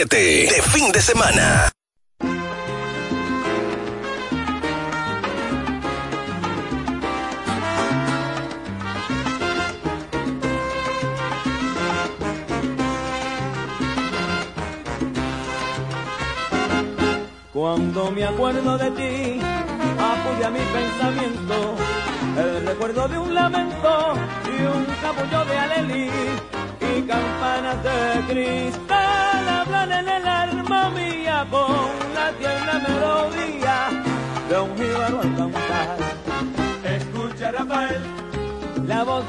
100.7 0.00 0.48
de 0.48 0.62
fin 0.62 0.92
de 0.92 1.02
semana. 1.02 1.69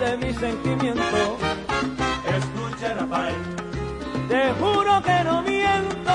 De 0.01 0.17
mi 0.17 0.33
sentimiento. 0.33 1.37
Escucha 2.25 2.95
Rafael, 2.95 3.35
te 4.27 4.51
juro 4.59 5.01
que 5.03 5.23
no 5.23 5.41
miento. 5.43 6.11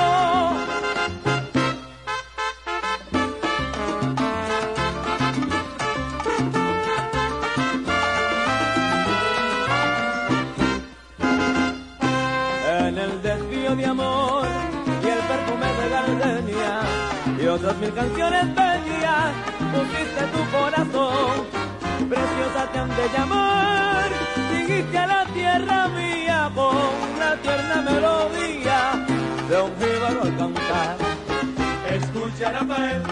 en 12.88 12.98
el 12.98 13.22
desvío 13.22 13.76
de 13.76 13.86
amor 13.86 14.46
y 15.02 15.08
el 15.08 15.18
perfume 15.30 15.66
de 15.80 15.88
gardenia 15.90 16.80
y 17.40 17.46
otras 17.46 17.76
mil 17.78 17.92
canciones 17.92 18.54
bellas 18.54 19.32
pusiste 19.72 20.22
tu 20.34 20.56
corazón 20.56 21.46
preciosa 22.08 22.68
te 22.72 22.78
han 22.78 22.88
de 22.88 23.08
llamar 23.12 23.45
dijiste 24.76 24.98
a 24.98 25.06
la 25.06 25.24
tierra 25.32 25.88
mía 25.88 26.50
con 26.54 26.76
una 27.14 27.36
tierna 27.42 27.82
melodía 27.82 29.06
de 29.48 29.62
un 29.62 29.72
jíbaro 29.78 30.22
al 30.22 30.36
cantar. 30.36 30.96
Escucha 31.90 32.52
Rafael 32.52 33.02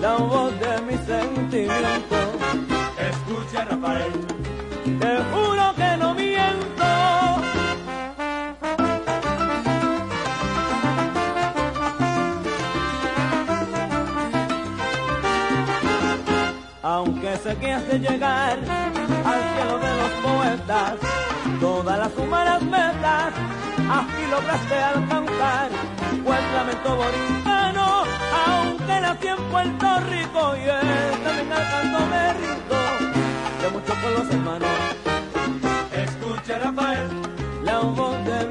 la 0.00 0.14
voz 0.16 0.52
de 0.60 0.82
mi 0.82 0.96
sentimiento. 1.06 2.16
Escucha 3.10 3.64
Rafael 3.64 4.12
te 5.00 5.16
juro 5.32 5.74
que 5.74 5.96
no 5.96 6.14
miento. 6.14 6.84
Aunque 16.82 17.36
sé 17.38 17.56
que 17.56 17.72
has 17.72 17.88
de 17.88 17.98
llegar 17.98 18.75
todas 21.60 21.98
las 21.98 22.16
humanas 22.16 22.62
metas, 22.62 23.32
así 23.90 24.30
lograste 24.30 24.74
alcanzar, 24.74 25.70
pues 26.24 26.40
lamento 26.54 26.96
borincano, 26.96 28.04
aunque 28.46 29.00
nací 29.00 29.28
en 29.28 29.42
Puerto 29.50 30.00
Rico 30.10 30.56
y 30.56 30.64
él 30.64 31.22
también 31.24 31.52
al 31.52 31.70
canto 31.70 32.06
me 32.10 32.32
rico, 32.34 32.78
de 33.62 33.70
mucho 33.70 33.94
con 34.02 34.14
los 34.14 34.30
hermanos. 34.34 34.68
Escucha 35.92 36.58
Rafael, 36.58 37.08
la 37.62 37.78
voz 37.80 38.24
de 38.24 38.46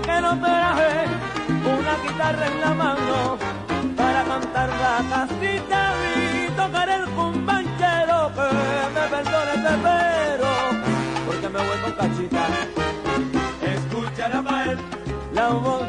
mi 0.00 0.04
sentimiento. 0.04 0.30
homenaje, 0.30 1.06
una 1.64 1.96
guitarra 2.02 2.46
en 2.46 2.60
la 2.60 2.74
mano 2.74 3.38
para 3.96 4.24
cantar 4.24 4.68
la 4.68 5.04
casita 5.08 5.94
y 6.16 6.50
tocar 6.50 6.88
el 6.88 7.04
cumbanchero 7.10 8.32
que 8.34 8.48
me 8.94 9.06
perdone 9.08 9.56
pero 9.82 10.48
porque 11.26 11.48
me 11.48 11.58
voy 11.58 11.78
con 11.78 11.92
cachita. 11.92 12.46
Escucha 13.62 14.28
Rafael, 14.28 14.78
la 15.32 15.48
voz 15.48 15.85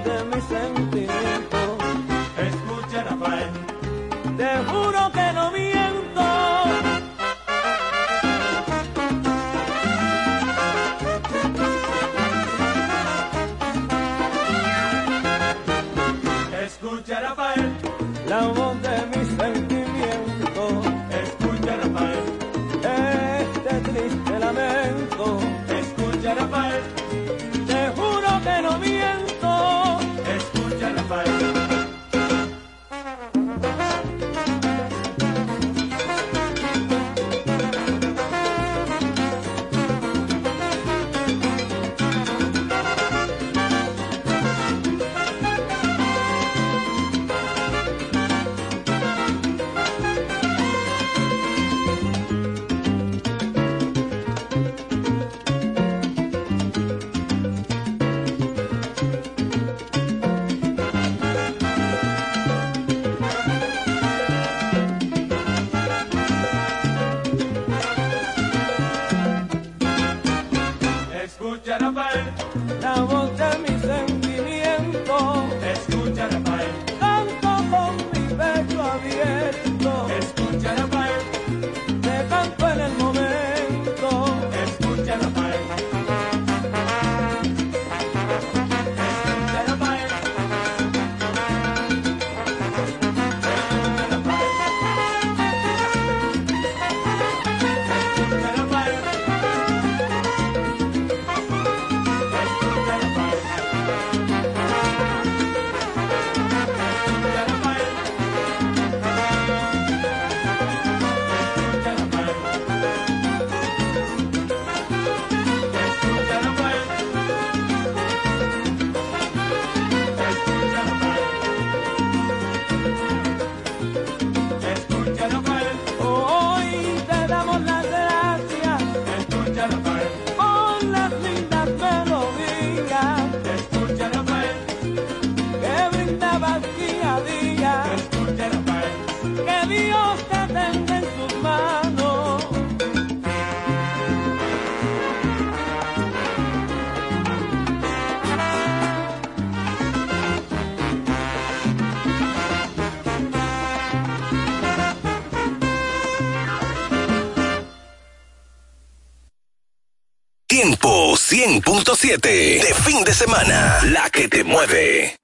100.7 161.98 162.22
de 162.22 162.74
fin 162.76 163.04
de 163.04 163.12
semana. 163.12 163.80
La 163.86 164.08
que 164.12 164.28
te 164.28 164.44
mueve. 164.44 165.18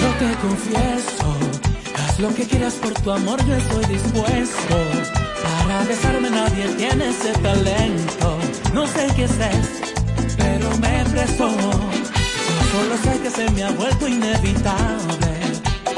Yo 0.00 0.10
te 0.20 0.36
confieso, 0.40 1.36
haz 1.96 2.20
lo 2.20 2.32
que 2.32 2.46
quieras 2.46 2.74
por 2.74 2.94
tu 2.94 3.10
amor, 3.10 3.44
yo 3.44 3.56
estoy 3.56 3.86
dispuesto. 3.86 4.76
Para 5.42 5.82
besarme 5.82 6.30
nadie 6.30 6.68
tiene 6.76 7.08
ese 7.08 7.32
talento. 7.40 8.38
No 8.72 8.86
sé 8.86 9.08
qué 9.16 9.24
es, 9.24 9.85
ha 13.66 13.70
vuelto 13.72 14.06
inevitable. 14.06 15.26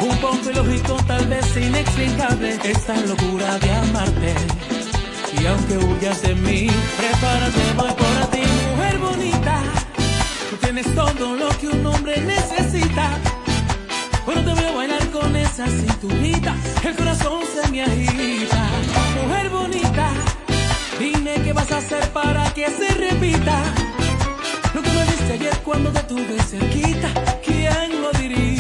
Un 0.00 0.16
poco 0.18 0.50
ilógico, 0.50 0.96
tal 1.06 1.26
vez 1.26 1.56
inexplicable, 1.56 2.58
esta 2.64 2.96
locura 3.02 3.58
de 3.58 3.70
amarte. 3.72 4.34
Y 5.38 5.46
aunque 5.46 5.76
huyas 5.76 6.22
de 6.22 6.34
mí, 6.34 6.68
prepárate, 6.96 7.72
voy 7.76 7.92
por 7.92 8.30
ti, 8.30 8.42
mujer 8.70 8.98
bonita. 8.98 9.62
Tú 10.50 10.56
tienes 10.56 10.94
todo 10.94 11.36
lo 11.36 11.48
que 11.58 11.68
un 11.68 11.84
hombre 11.86 12.20
necesita. 12.20 13.10
Bueno, 14.24 14.44
te 14.44 14.52
voy 14.54 14.64
a 14.64 14.72
bailar 14.72 15.10
con 15.10 15.36
esa 15.36 15.66
cinturita. 15.66 16.54
El 16.84 16.96
corazón 16.96 17.42
se 17.54 17.70
me 17.70 17.82
agita. 17.82 18.66
Mujer 19.22 19.50
bonita, 19.50 20.10
dime 20.98 21.34
qué 21.44 21.52
vas 21.52 21.70
a 21.72 21.78
hacer 21.78 22.08
para 22.12 22.52
que 22.54 22.66
se 22.70 22.88
repita. 22.94 23.62
Lo 24.74 24.82
que 24.82 24.90
me 24.90 25.04
diste 25.04 25.32
ayer 25.34 25.58
cuando 25.64 25.90
te 25.90 26.02
tuve 26.04 26.42
cerquita. 26.42 27.37
¿Quién 28.28 28.57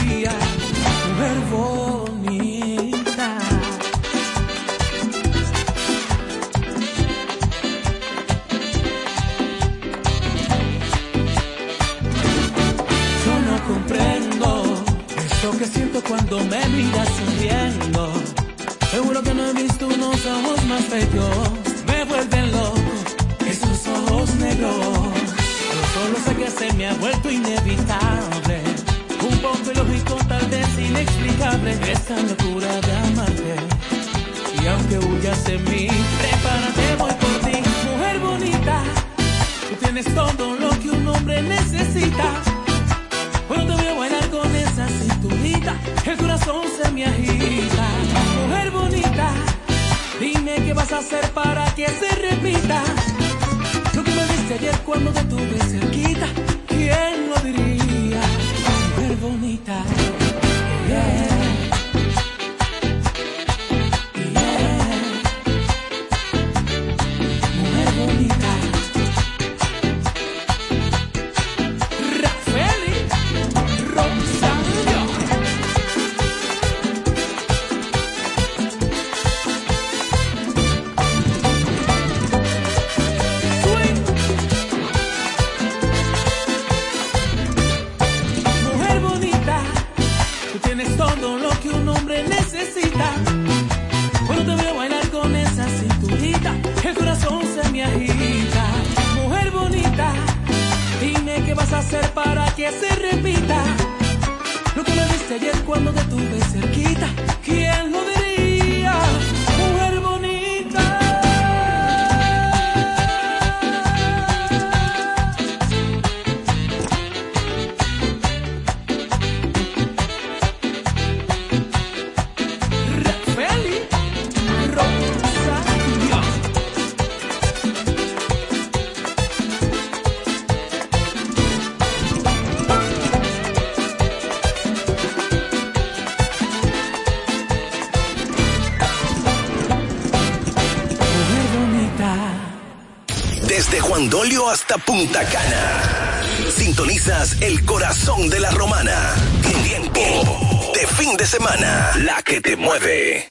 Juan 143.98 144.52
hasta 144.52 144.78
Punta 144.78 145.24
Cana. 145.24 146.22
Sintonizas 146.54 147.42
el 147.42 147.64
corazón 147.64 148.30
de 148.30 148.38
la 148.38 148.50
romana. 148.52 149.16
Tiempo 149.64 150.70
de 150.72 150.86
fin 150.86 151.16
de 151.16 151.26
semana. 151.26 151.90
La 151.96 152.22
que 152.22 152.40
te 152.40 152.56
mueve. 152.56 153.28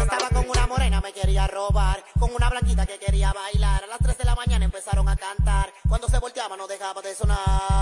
Estaba 0.00 0.28
con 0.30 0.48
una 0.50 0.66
morena, 0.66 1.00
me 1.00 1.12
quería 1.12 1.46
robar, 1.46 2.04
con 2.18 2.34
una 2.34 2.50
blanquita 2.50 2.86
que 2.86 2.98
quería 2.98 3.32
bailar. 3.32 3.84
A 3.84 3.86
las 3.86 3.98
3 3.98 4.18
de 4.18 4.24
la 4.24 4.34
mañana 4.34 4.64
empezaron 4.64 5.08
a 5.08 5.16
cantar. 5.16 5.72
Cuando 5.88 6.08
se 6.08 6.18
volteaba 6.18 6.56
no 6.56 6.66
dejaba 6.66 7.00
de 7.02 7.14
sonar. 7.14 7.79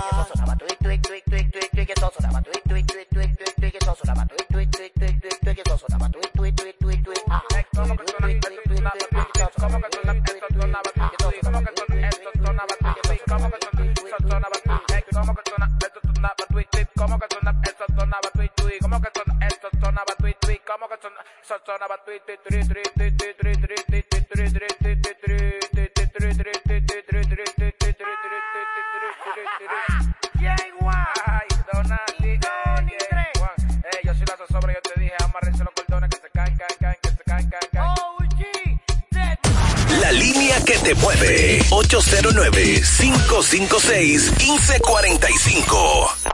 cinco 43.49 43.79
seis 43.79 44.31
quince 44.37 44.79
cuarenta 44.79 45.27
y 45.27 45.33
cinco. 45.33 46.28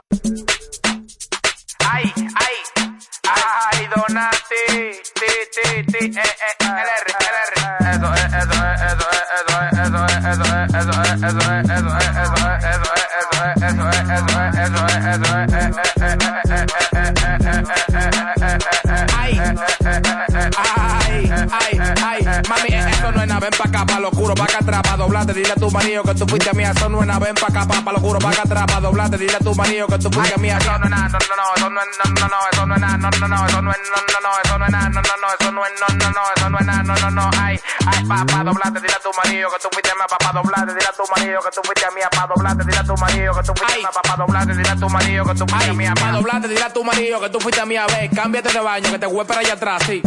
Dile 25.36 25.52
a 25.52 25.56
tu 25.56 25.70
marido 25.70 26.02
que 26.04 26.16
tú 26.16 26.26
fuiste 26.26 26.54
mía, 26.54 26.72
es 26.72 26.90
nada, 26.90 27.20
ven 27.20 27.36
pa' 27.36 27.48
acá, 27.48 27.68
pa' 27.68 27.92
lo 27.92 27.98
oscuro, 27.98 28.20
pa' 28.20 28.30
acá 28.30 28.44
atrás, 28.44 28.66
pa' 28.66 28.80
doblarte, 28.80 29.18
dile 29.18 29.36
a 29.36 29.40
tu 29.40 29.54
marido 29.54 29.86
que 29.88 30.00
tú 30.00 30.10
fuiste 30.10 30.38
mía, 30.40 30.58
eso 30.58 30.80
no 30.80 30.86
es 30.86 30.90
nada, 30.90 31.10
no, 31.10 31.20
no, 31.20 31.56
eso 31.56 31.70
no 31.70 31.82
es, 31.82 31.88
no, 31.98 32.12
no, 32.14 32.28
no, 32.28 32.38
eso 32.52 32.66
no 32.66 32.76
es 32.76 32.82
nada, 32.82 32.98
no, 32.98 33.10
no, 33.10 33.28
no, 33.28 33.46
eso 33.46 33.62
no 33.62 33.72
es, 33.72 33.78
no, 33.92 33.98
no, 34.14 34.20
no, 34.22 34.30
eso 34.44 34.58
no 34.58 34.66
es 34.66 34.72
nada, 34.72 34.90
no, 34.90 35.02
no, 35.02 35.16
no, 35.22 35.28
eso 35.38 35.52
no 35.52 35.66
es, 35.66 35.72
no, 35.80 35.88
no, 35.88 36.10
no, 36.10 36.22
eso 36.36 36.50
no 36.50 36.60
es 36.60 36.66
nada, 36.66 36.84
no, 36.84 36.96
no, 36.96 37.12
no, 37.12 37.30
ay, 37.38 37.60
ay, 37.86 38.06
pa' 38.06 38.26
pa' 38.26 38.44
doblarte, 38.44 38.80
dile 38.80 38.94
a 38.96 39.00
tu 39.00 39.12
marido 39.14 39.50
que 39.52 39.60
tú 39.60 39.68
fuiste 39.72 39.92
mía, 39.96 40.08
pa' 40.10 40.18
pa' 40.18 40.32
doblarte, 40.32 40.74
dile 40.74 40.88
a 40.88 40.94
tu 40.94 41.04
marido 41.12 41.42
que 41.44 41.52
tú 41.52 41.62
fuiste 41.64 41.86
mía, 41.94 42.10
pa' 42.10 42.28
doblarte, 42.28 42.64
a 42.64 42.65
tu 42.96 43.02
marido 43.02 43.34
que 43.34 43.44
tú 43.44 43.54
fuiste 43.56 43.78
mía, 43.78 43.90
pa' 43.94 44.02
pa' 44.02 44.16
doblarte, 44.16 44.54
dile 44.56 44.70
a 44.70 44.76
tu 44.76 44.90
marido 44.90 45.26
que 45.26 45.36
tú 45.36 45.46
fuiste 45.48 45.74
mía, 45.74 45.94
pa' 46.00 46.12
doblarte, 46.12 46.48
dile 46.48 46.64
a 46.64 46.74
tu 46.74 46.84
marido 46.84 47.20
que 47.20 47.30
tú 47.30 47.40
fuiste 47.40 47.66
mía, 47.66 47.86
ve, 47.88 48.10
cámbiate 48.14 48.54
de 48.54 48.60
baño, 48.60 48.92
que 48.92 49.00
te 49.00 49.06
voy 49.06 49.26
para 49.26 49.42
allá 49.42 49.54
atrás, 49.54 49.84
sí. 49.86 50.02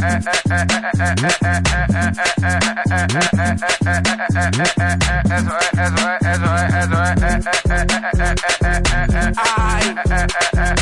Ay, 9.59 9.94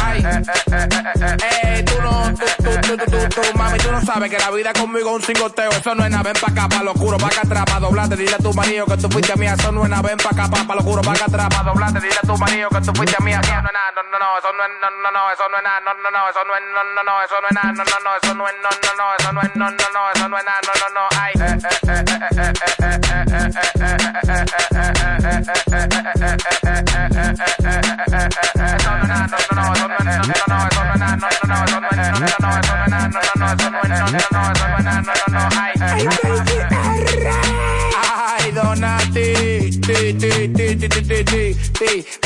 ay, 0.02 0.24
eh, 1.42 1.84
tú 1.84 2.02
no, 2.02 2.34
tú, 2.34 2.46
tú, 2.62 2.70
tú, 2.80 2.96
tú, 2.96 3.28
tú, 3.28 3.58
mami, 3.58 3.78
tú 3.78 3.90
no 3.90 4.00
sabes 4.02 4.30
que 4.30 4.38
la 4.38 4.50
vida 4.50 4.72
conmigo 4.72 5.10
es 5.10 5.16
un 5.16 5.22
cingoteo, 5.22 5.70
eso 5.70 5.94
no 5.94 6.04
es 6.04 6.10
nada, 6.10 6.22
ven 6.22 6.34
pa' 6.40 6.52
acá, 6.52 6.68
pa' 6.68 6.82
lo 6.82 6.92
oscuro, 6.92 7.18
pa' 7.18 7.26
acá 7.26 7.40
atrás, 7.44 7.64
pa' 7.64 7.80
doblarte, 7.80 8.16
dile 8.16 8.34
a 8.34 8.38
tu 8.38 8.52
marido 8.54 8.86
que 8.86 8.96
tú 8.96 9.08
fuiste 9.08 9.36
mía, 9.36 9.54
eso 9.58 9.72
no 9.72 9.82
es 9.84 9.90
nada, 9.90 10.02
ven 10.02 10.18
pa' 10.18 10.30
acá, 10.30 10.48
pa' 10.48 10.74
lo 10.74 10.80
oscuro, 10.80 11.02
pa' 11.02 11.12
acá 11.12 11.24
atrás, 11.24 11.48
pa' 11.48 11.62
doblarte, 11.64 11.95
dile 12.00 12.18
a 12.22 12.26
tu 12.26 12.36
marido 12.36 12.68
que 12.70 12.80
tú 12.80 12.92
fuiste 12.94 13.22
mía, 13.22 13.40
no 13.40 13.48
nada, 13.48 13.92
no, 13.96 14.02
no, 14.10 14.18
no, 14.18 14.38
eso 14.38 14.48
no 14.52 14.64
es, 14.64 14.70
no, 14.80 14.90
no, 14.90 15.10
no, 15.10 15.30
eso 15.30 15.48
no 15.48 15.56
es 15.56 15.64
nada, 15.64 15.80
no, 15.80 15.94
no, 15.94 16.10
no, 16.10 16.28
eso 16.28 16.44
no 16.44 16.56
es, 16.56 16.62
no, 16.72 16.84
no, 16.84 17.02
no, 17.02 17.22
eso 17.22 17.40
no 17.40 17.48
es 17.48 17.54
nada, 17.54 17.72
no, 17.72 17.84
no, 17.84 17.98
no, 18.04 18.16
eso 18.16 18.34
no 18.34 18.48
es, 18.48 18.54
no, 18.62 18.70
no, 18.70 18.92
no, 18.96 19.14
eso 19.18 19.32
no 19.32 19.40
es, 19.42 19.56
no, 19.56 19.70
no, 19.70 19.76
no, 19.92 20.10
eso 20.14 20.28
no 20.28 20.38
es 20.38 20.44
nada, 20.44 20.60
no, 20.66 20.72
no, 20.76 20.88
no, 20.94 21.08
ay, 21.20 21.32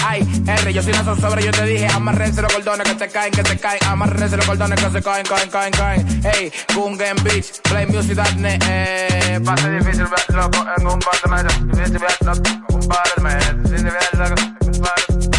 ay, 0.04 0.28
R, 0.46 0.72
yo 0.72 0.82
soy 0.82 0.92
una 0.92 1.04
zozobra, 1.04 1.40
yo 1.40 1.50
te 1.50 1.64
dije, 1.64 1.88
amarrense 1.88 2.42
los 2.42 2.52
cordones 2.52 2.86
que 2.88 2.94
te 2.94 3.08
caen, 3.08 3.32
que 3.32 3.42
te 3.42 3.58
caen, 3.58 3.80
amarrense 3.86 4.36
los 4.36 4.46
cordones 4.46 4.78
que 4.80 4.88
se 4.90 5.02
caen, 5.02 5.26
caen, 5.26 5.50
caen, 5.50 5.72
caen, 5.72 6.22
hey, 6.24 6.52
Boom 6.74 6.96
Game 6.96 7.20
Beach, 7.22 7.60
Play 7.62 7.86
Music 7.86 8.14
Darknet, 8.14 8.62
eh, 8.68 9.40
va 9.46 9.54
difícil, 9.54 10.06
loco, 10.28 10.66
en 10.76 10.86
un 10.86 10.98
par 10.98 11.18
de 11.22 11.30
meses, 11.30 11.66
difícil, 11.66 12.00
loco, 12.24 12.42
un 12.74 12.88
par 12.88 13.14
de 13.16 13.22
meses, 13.22 13.62
difícil, 13.64 13.92
loco, 14.18 14.34
un 14.60 14.80
par 14.80 15.02
de 15.06 15.12
meses 15.14 15.30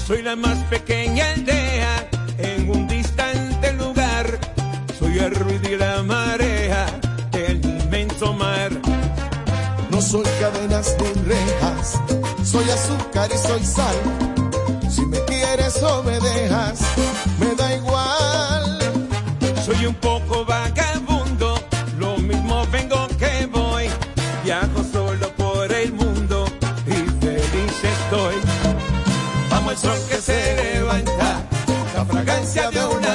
Soy 0.05 0.21
la 0.21 0.35
más 0.35 0.57
pequeña 0.69 1.31
aldea 1.31 2.09
en 2.37 2.69
un 2.69 2.87
distante 2.87 3.73
lugar. 3.73 4.39
Soy 4.97 5.19
el 5.19 5.35
ruido 5.35 5.69
y 5.69 5.77
la 5.77 6.03
marea 6.03 6.85
del 7.31 7.63
inmenso 7.65 8.33
mar. 8.33 8.71
No 9.89 10.01
soy 10.01 10.25
cadenas 10.39 10.95
ni 10.99 11.21
rejas, 11.23 11.99
soy 12.43 12.69
azúcar 12.69 13.29
y 13.33 13.37
soy 13.37 13.63
sal. 13.63 13.95
Si 14.89 15.05
me 15.05 15.19
quieres 15.25 15.81
o 15.83 16.03
se 32.57 32.63
había 32.63 32.87
una 32.87 33.06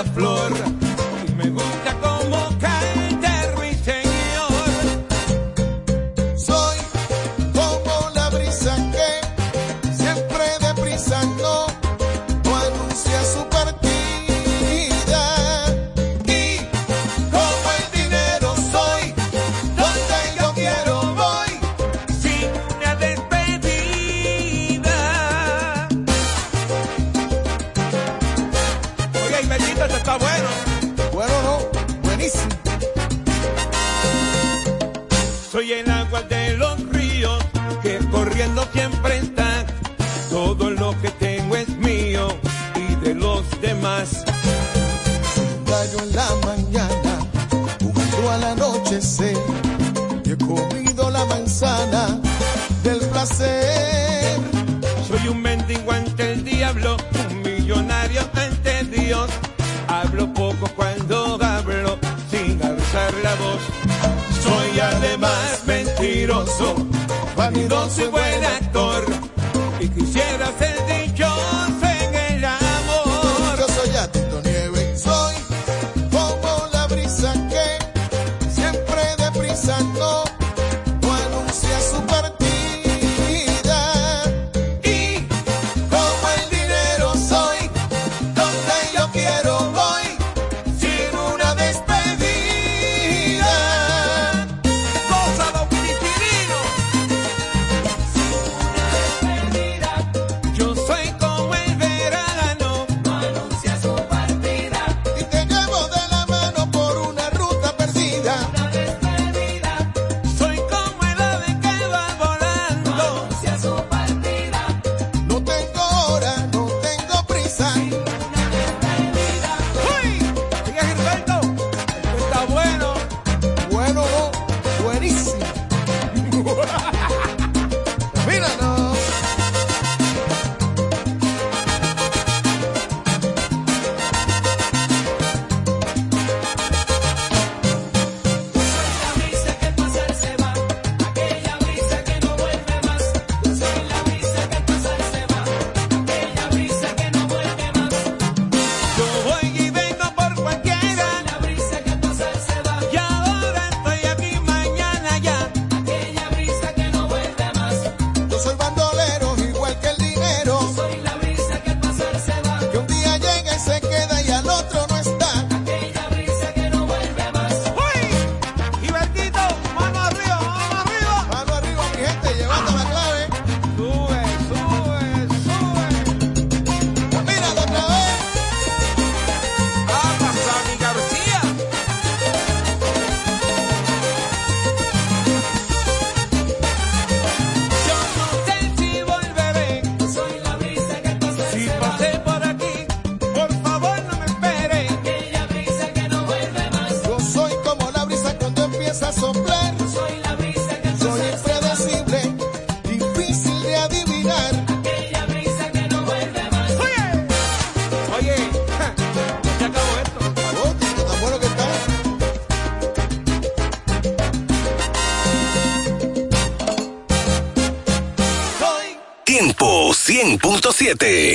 7. 220.95 221.32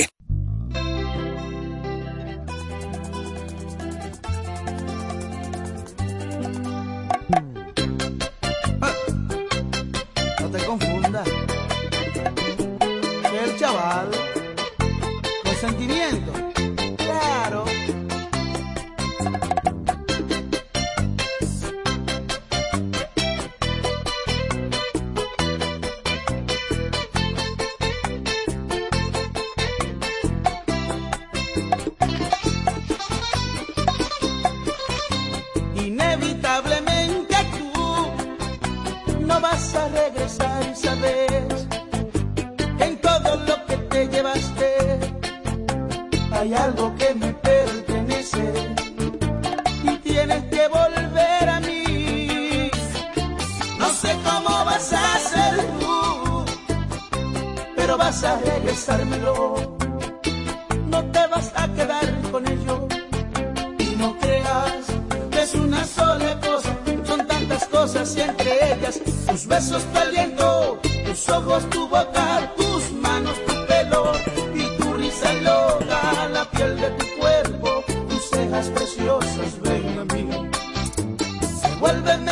Vuelveme 81.80 82.27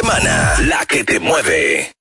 semana. 0.00 0.54
La 0.60 0.86
que 0.86 1.02
te 1.02 1.18
mueve. 1.18 1.97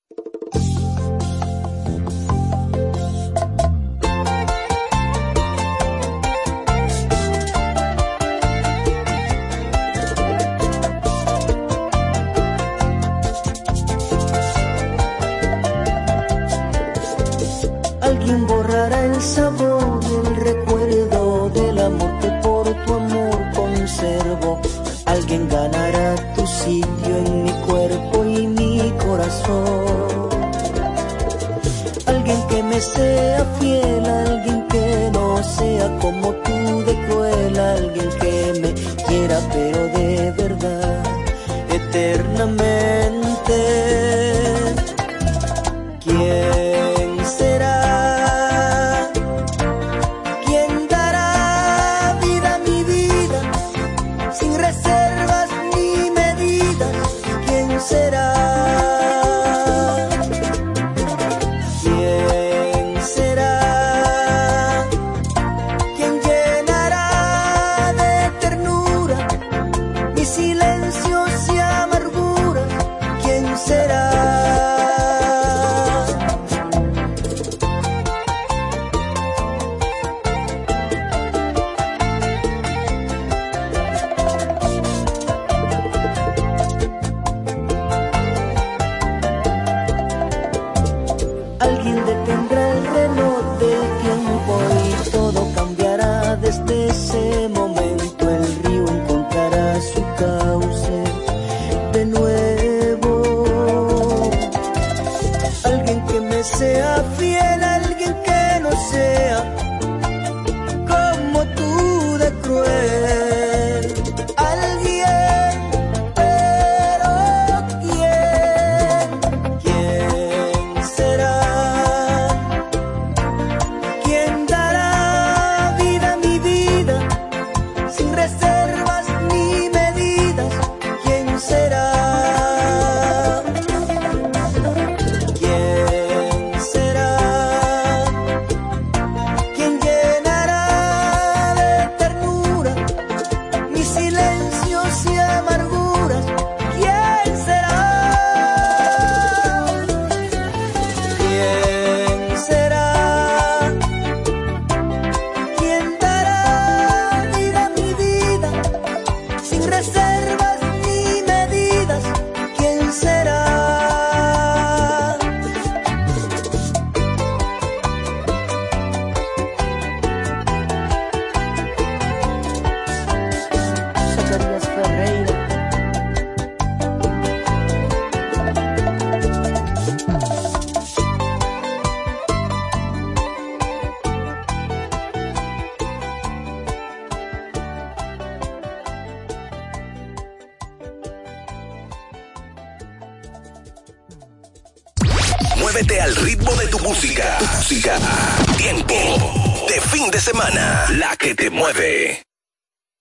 Fin 199.98 200.12
de 200.12 200.20
semana. 200.20 200.86
La 200.92 201.16
que 201.16 201.34
te 201.34 201.50
mueve. 201.50 202.22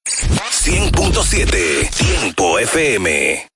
100.7 0.06 1.90
Tiempo 1.90 2.58
FM. 2.58 3.55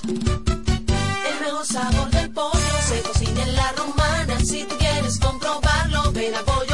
El 0.08 1.40
mejor 1.42 1.66
sabor 1.66 2.10
del 2.12 2.32
pollo 2.32 2.60
se 2.88 3.02
cocina 3.02 3.44
en 3.44 3.56
la 3.56 3.72
romana. 3.74 4.40
Si 4.40 4.64
quieres 4.66 5.20
comprobarlo, 5.20 6.12
ven 6.12 6.34
a 6.36 6.42
Pollo 6.42 6.71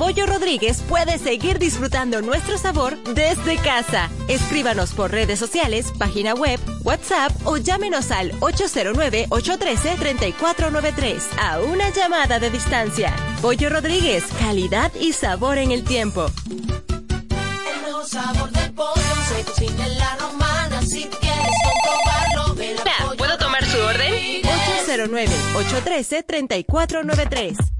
Pollo 0.00 0.24
Rodríguez 0.24 0.80
puedes 0.88 1.20
seguir 1.20 1.58
disfrutando 1.58 2.22
nuestro 2.22 2.56
sabor 2.56 2.96
desde 3.12 3.58
casa. 3.58 4.08
Escríbanos 4.28 4.94
por 4.94 5.10
redes 5.10 5.38
sociales, 5.38 5.92
página 5.98 6.32
web, 6.32 6.58
WhatsApp 6.84 7.30
o 7.44 7.58
llámenos 7.58 8.10
al 8.10 8.32
809-813-3493 8.40 11.20
a 11.38 11.60
una 11.60 11.90
llamada 11.90 12.38
de 12.38 12.48
distancia. 12.48 13.14
Pollo 13.42 13.68
Rodríguez, 13.68 14.24
calidad 14.38 14.90
y 14.98 15.12
sabor 15.12 15.58
en 15.58 15.70
el 15.70 15.84
tiempo. 15.84 16.30
El 16.48 17.82
mejor 17.82 18.06
sabor 18.06 18.50
del 18.52 18.72
pollo 18.72 19.02
se 19.28 19.44
cocina 19.44 19.86
en 19.86 19.98
la 19.98 20.16
romana. 20.16 20.80
Si 20.80 21.04
quieres 21.04 21.52
comprobarlo, 21.62 22.54
ven 22.54 22.76
a 22.78 22.82
¿Puedo 23.18 23.36
tomar 23.36 23.62
su 23.66 23.78
orden? 23.78 24.40
809-813-3493. 25.58 27.79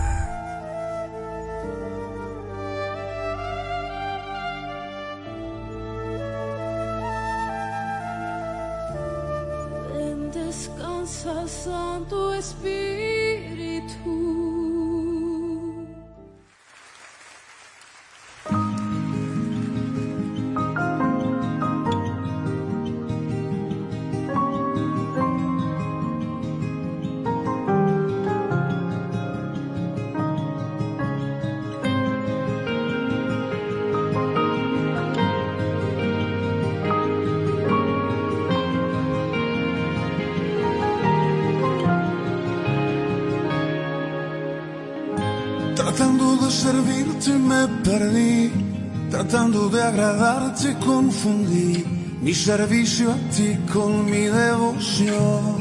Confundí 51.21 51.85
mi 52.21 52.33
servicio 52.33 53.11
a 53.11 53.17
ti 53.35 53.55
con 53.71 54.05
mi 54.05 54.25
devoción. 54.25 55.55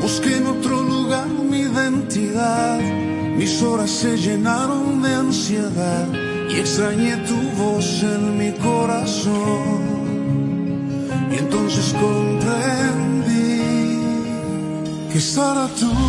Busqué 0.00 0.36
en 0.36 0.46
otro 0.46 0.82
lugar 0.82 1.26
mi 1.26 1.60
identidad, 1.60 2.78
mis 3.36 3.62
horas 3.62 3.90
se 3.90 4.16
llenaron 4.16 5.02
de 5.02 5.14
ansiedad 5.14 6.06
y 6.50 6.60
extrañé 6.60 7.16
tu 7.28 7.38
voz 7.60 8.02
en 8.02 8.38
mi 8.38 8.52
corazón. 8.52 9.82
Y 11.32 11.36
entonces 11.38 11.94
comprendí 11.94 13.58
que 15.10 15.18
estar 15.18 15.68
tus 15.70 16.03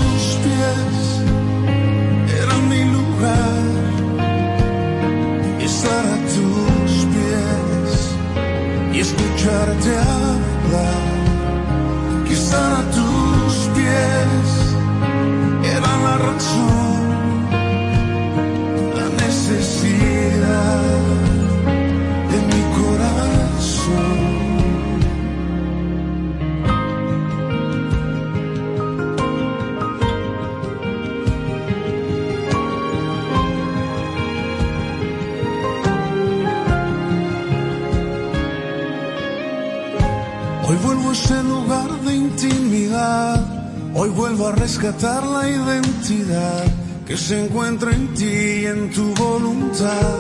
vuelvo 44.16 44.48
a 44.48 44.54
rescatar 44.54 45.24
la 45.26 45.50
identidad 45.50 46.64
que 47.06 47.18
se 47.18 47.44
encuentra 47.44 47.92
en 47.92 48.14
ti 48.14 48.62
y 48.62 48.66
en 48.66 48.90
tu 48.92 49.14
voluntad. 49.16 50.16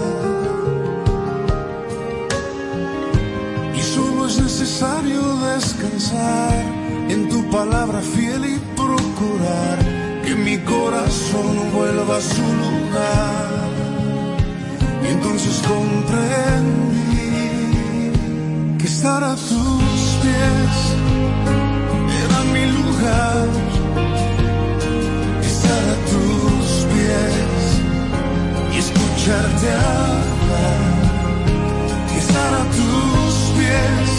Y 3.73 3.81
solo 3.81 4.27
es 4.27 4.37
necesario 4.39 5.21
descansar 5.53 6.53
en 7.09 7.29
tu 7.29 7.49
palabra 7.49 8.01
fiel 8.01 8.43
y 8.45 8.59
procurar 8.75 9.79
que 10.25 10.35
mi 10.35 10.57
corazón 10.59 11.71
vuelva 11.73 12.17
a 12.17 12.21
su 12.21 12.41
lugar. 12.63 13.69
Y 15.03 15.07
entonces 15.07 15.61
comprendí 15.67 17.15
que 18.77 18.87
estar 18.87 19.23
a 19.23 19.35
tus 19.35 20.01
pies 20.21 20.75
era 22.23 22.43
mi 22.53 22.65
lugar. 22.77 23.74
Escucharte 29.25 29.71
hablar. 29.71 30.85
Estar 32.15 32.53
a 32.53 32.63
tus 32.65 33.33
pies 33.57 34.14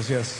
Muchas 0.00 0.10
gracias. 0.10 0.39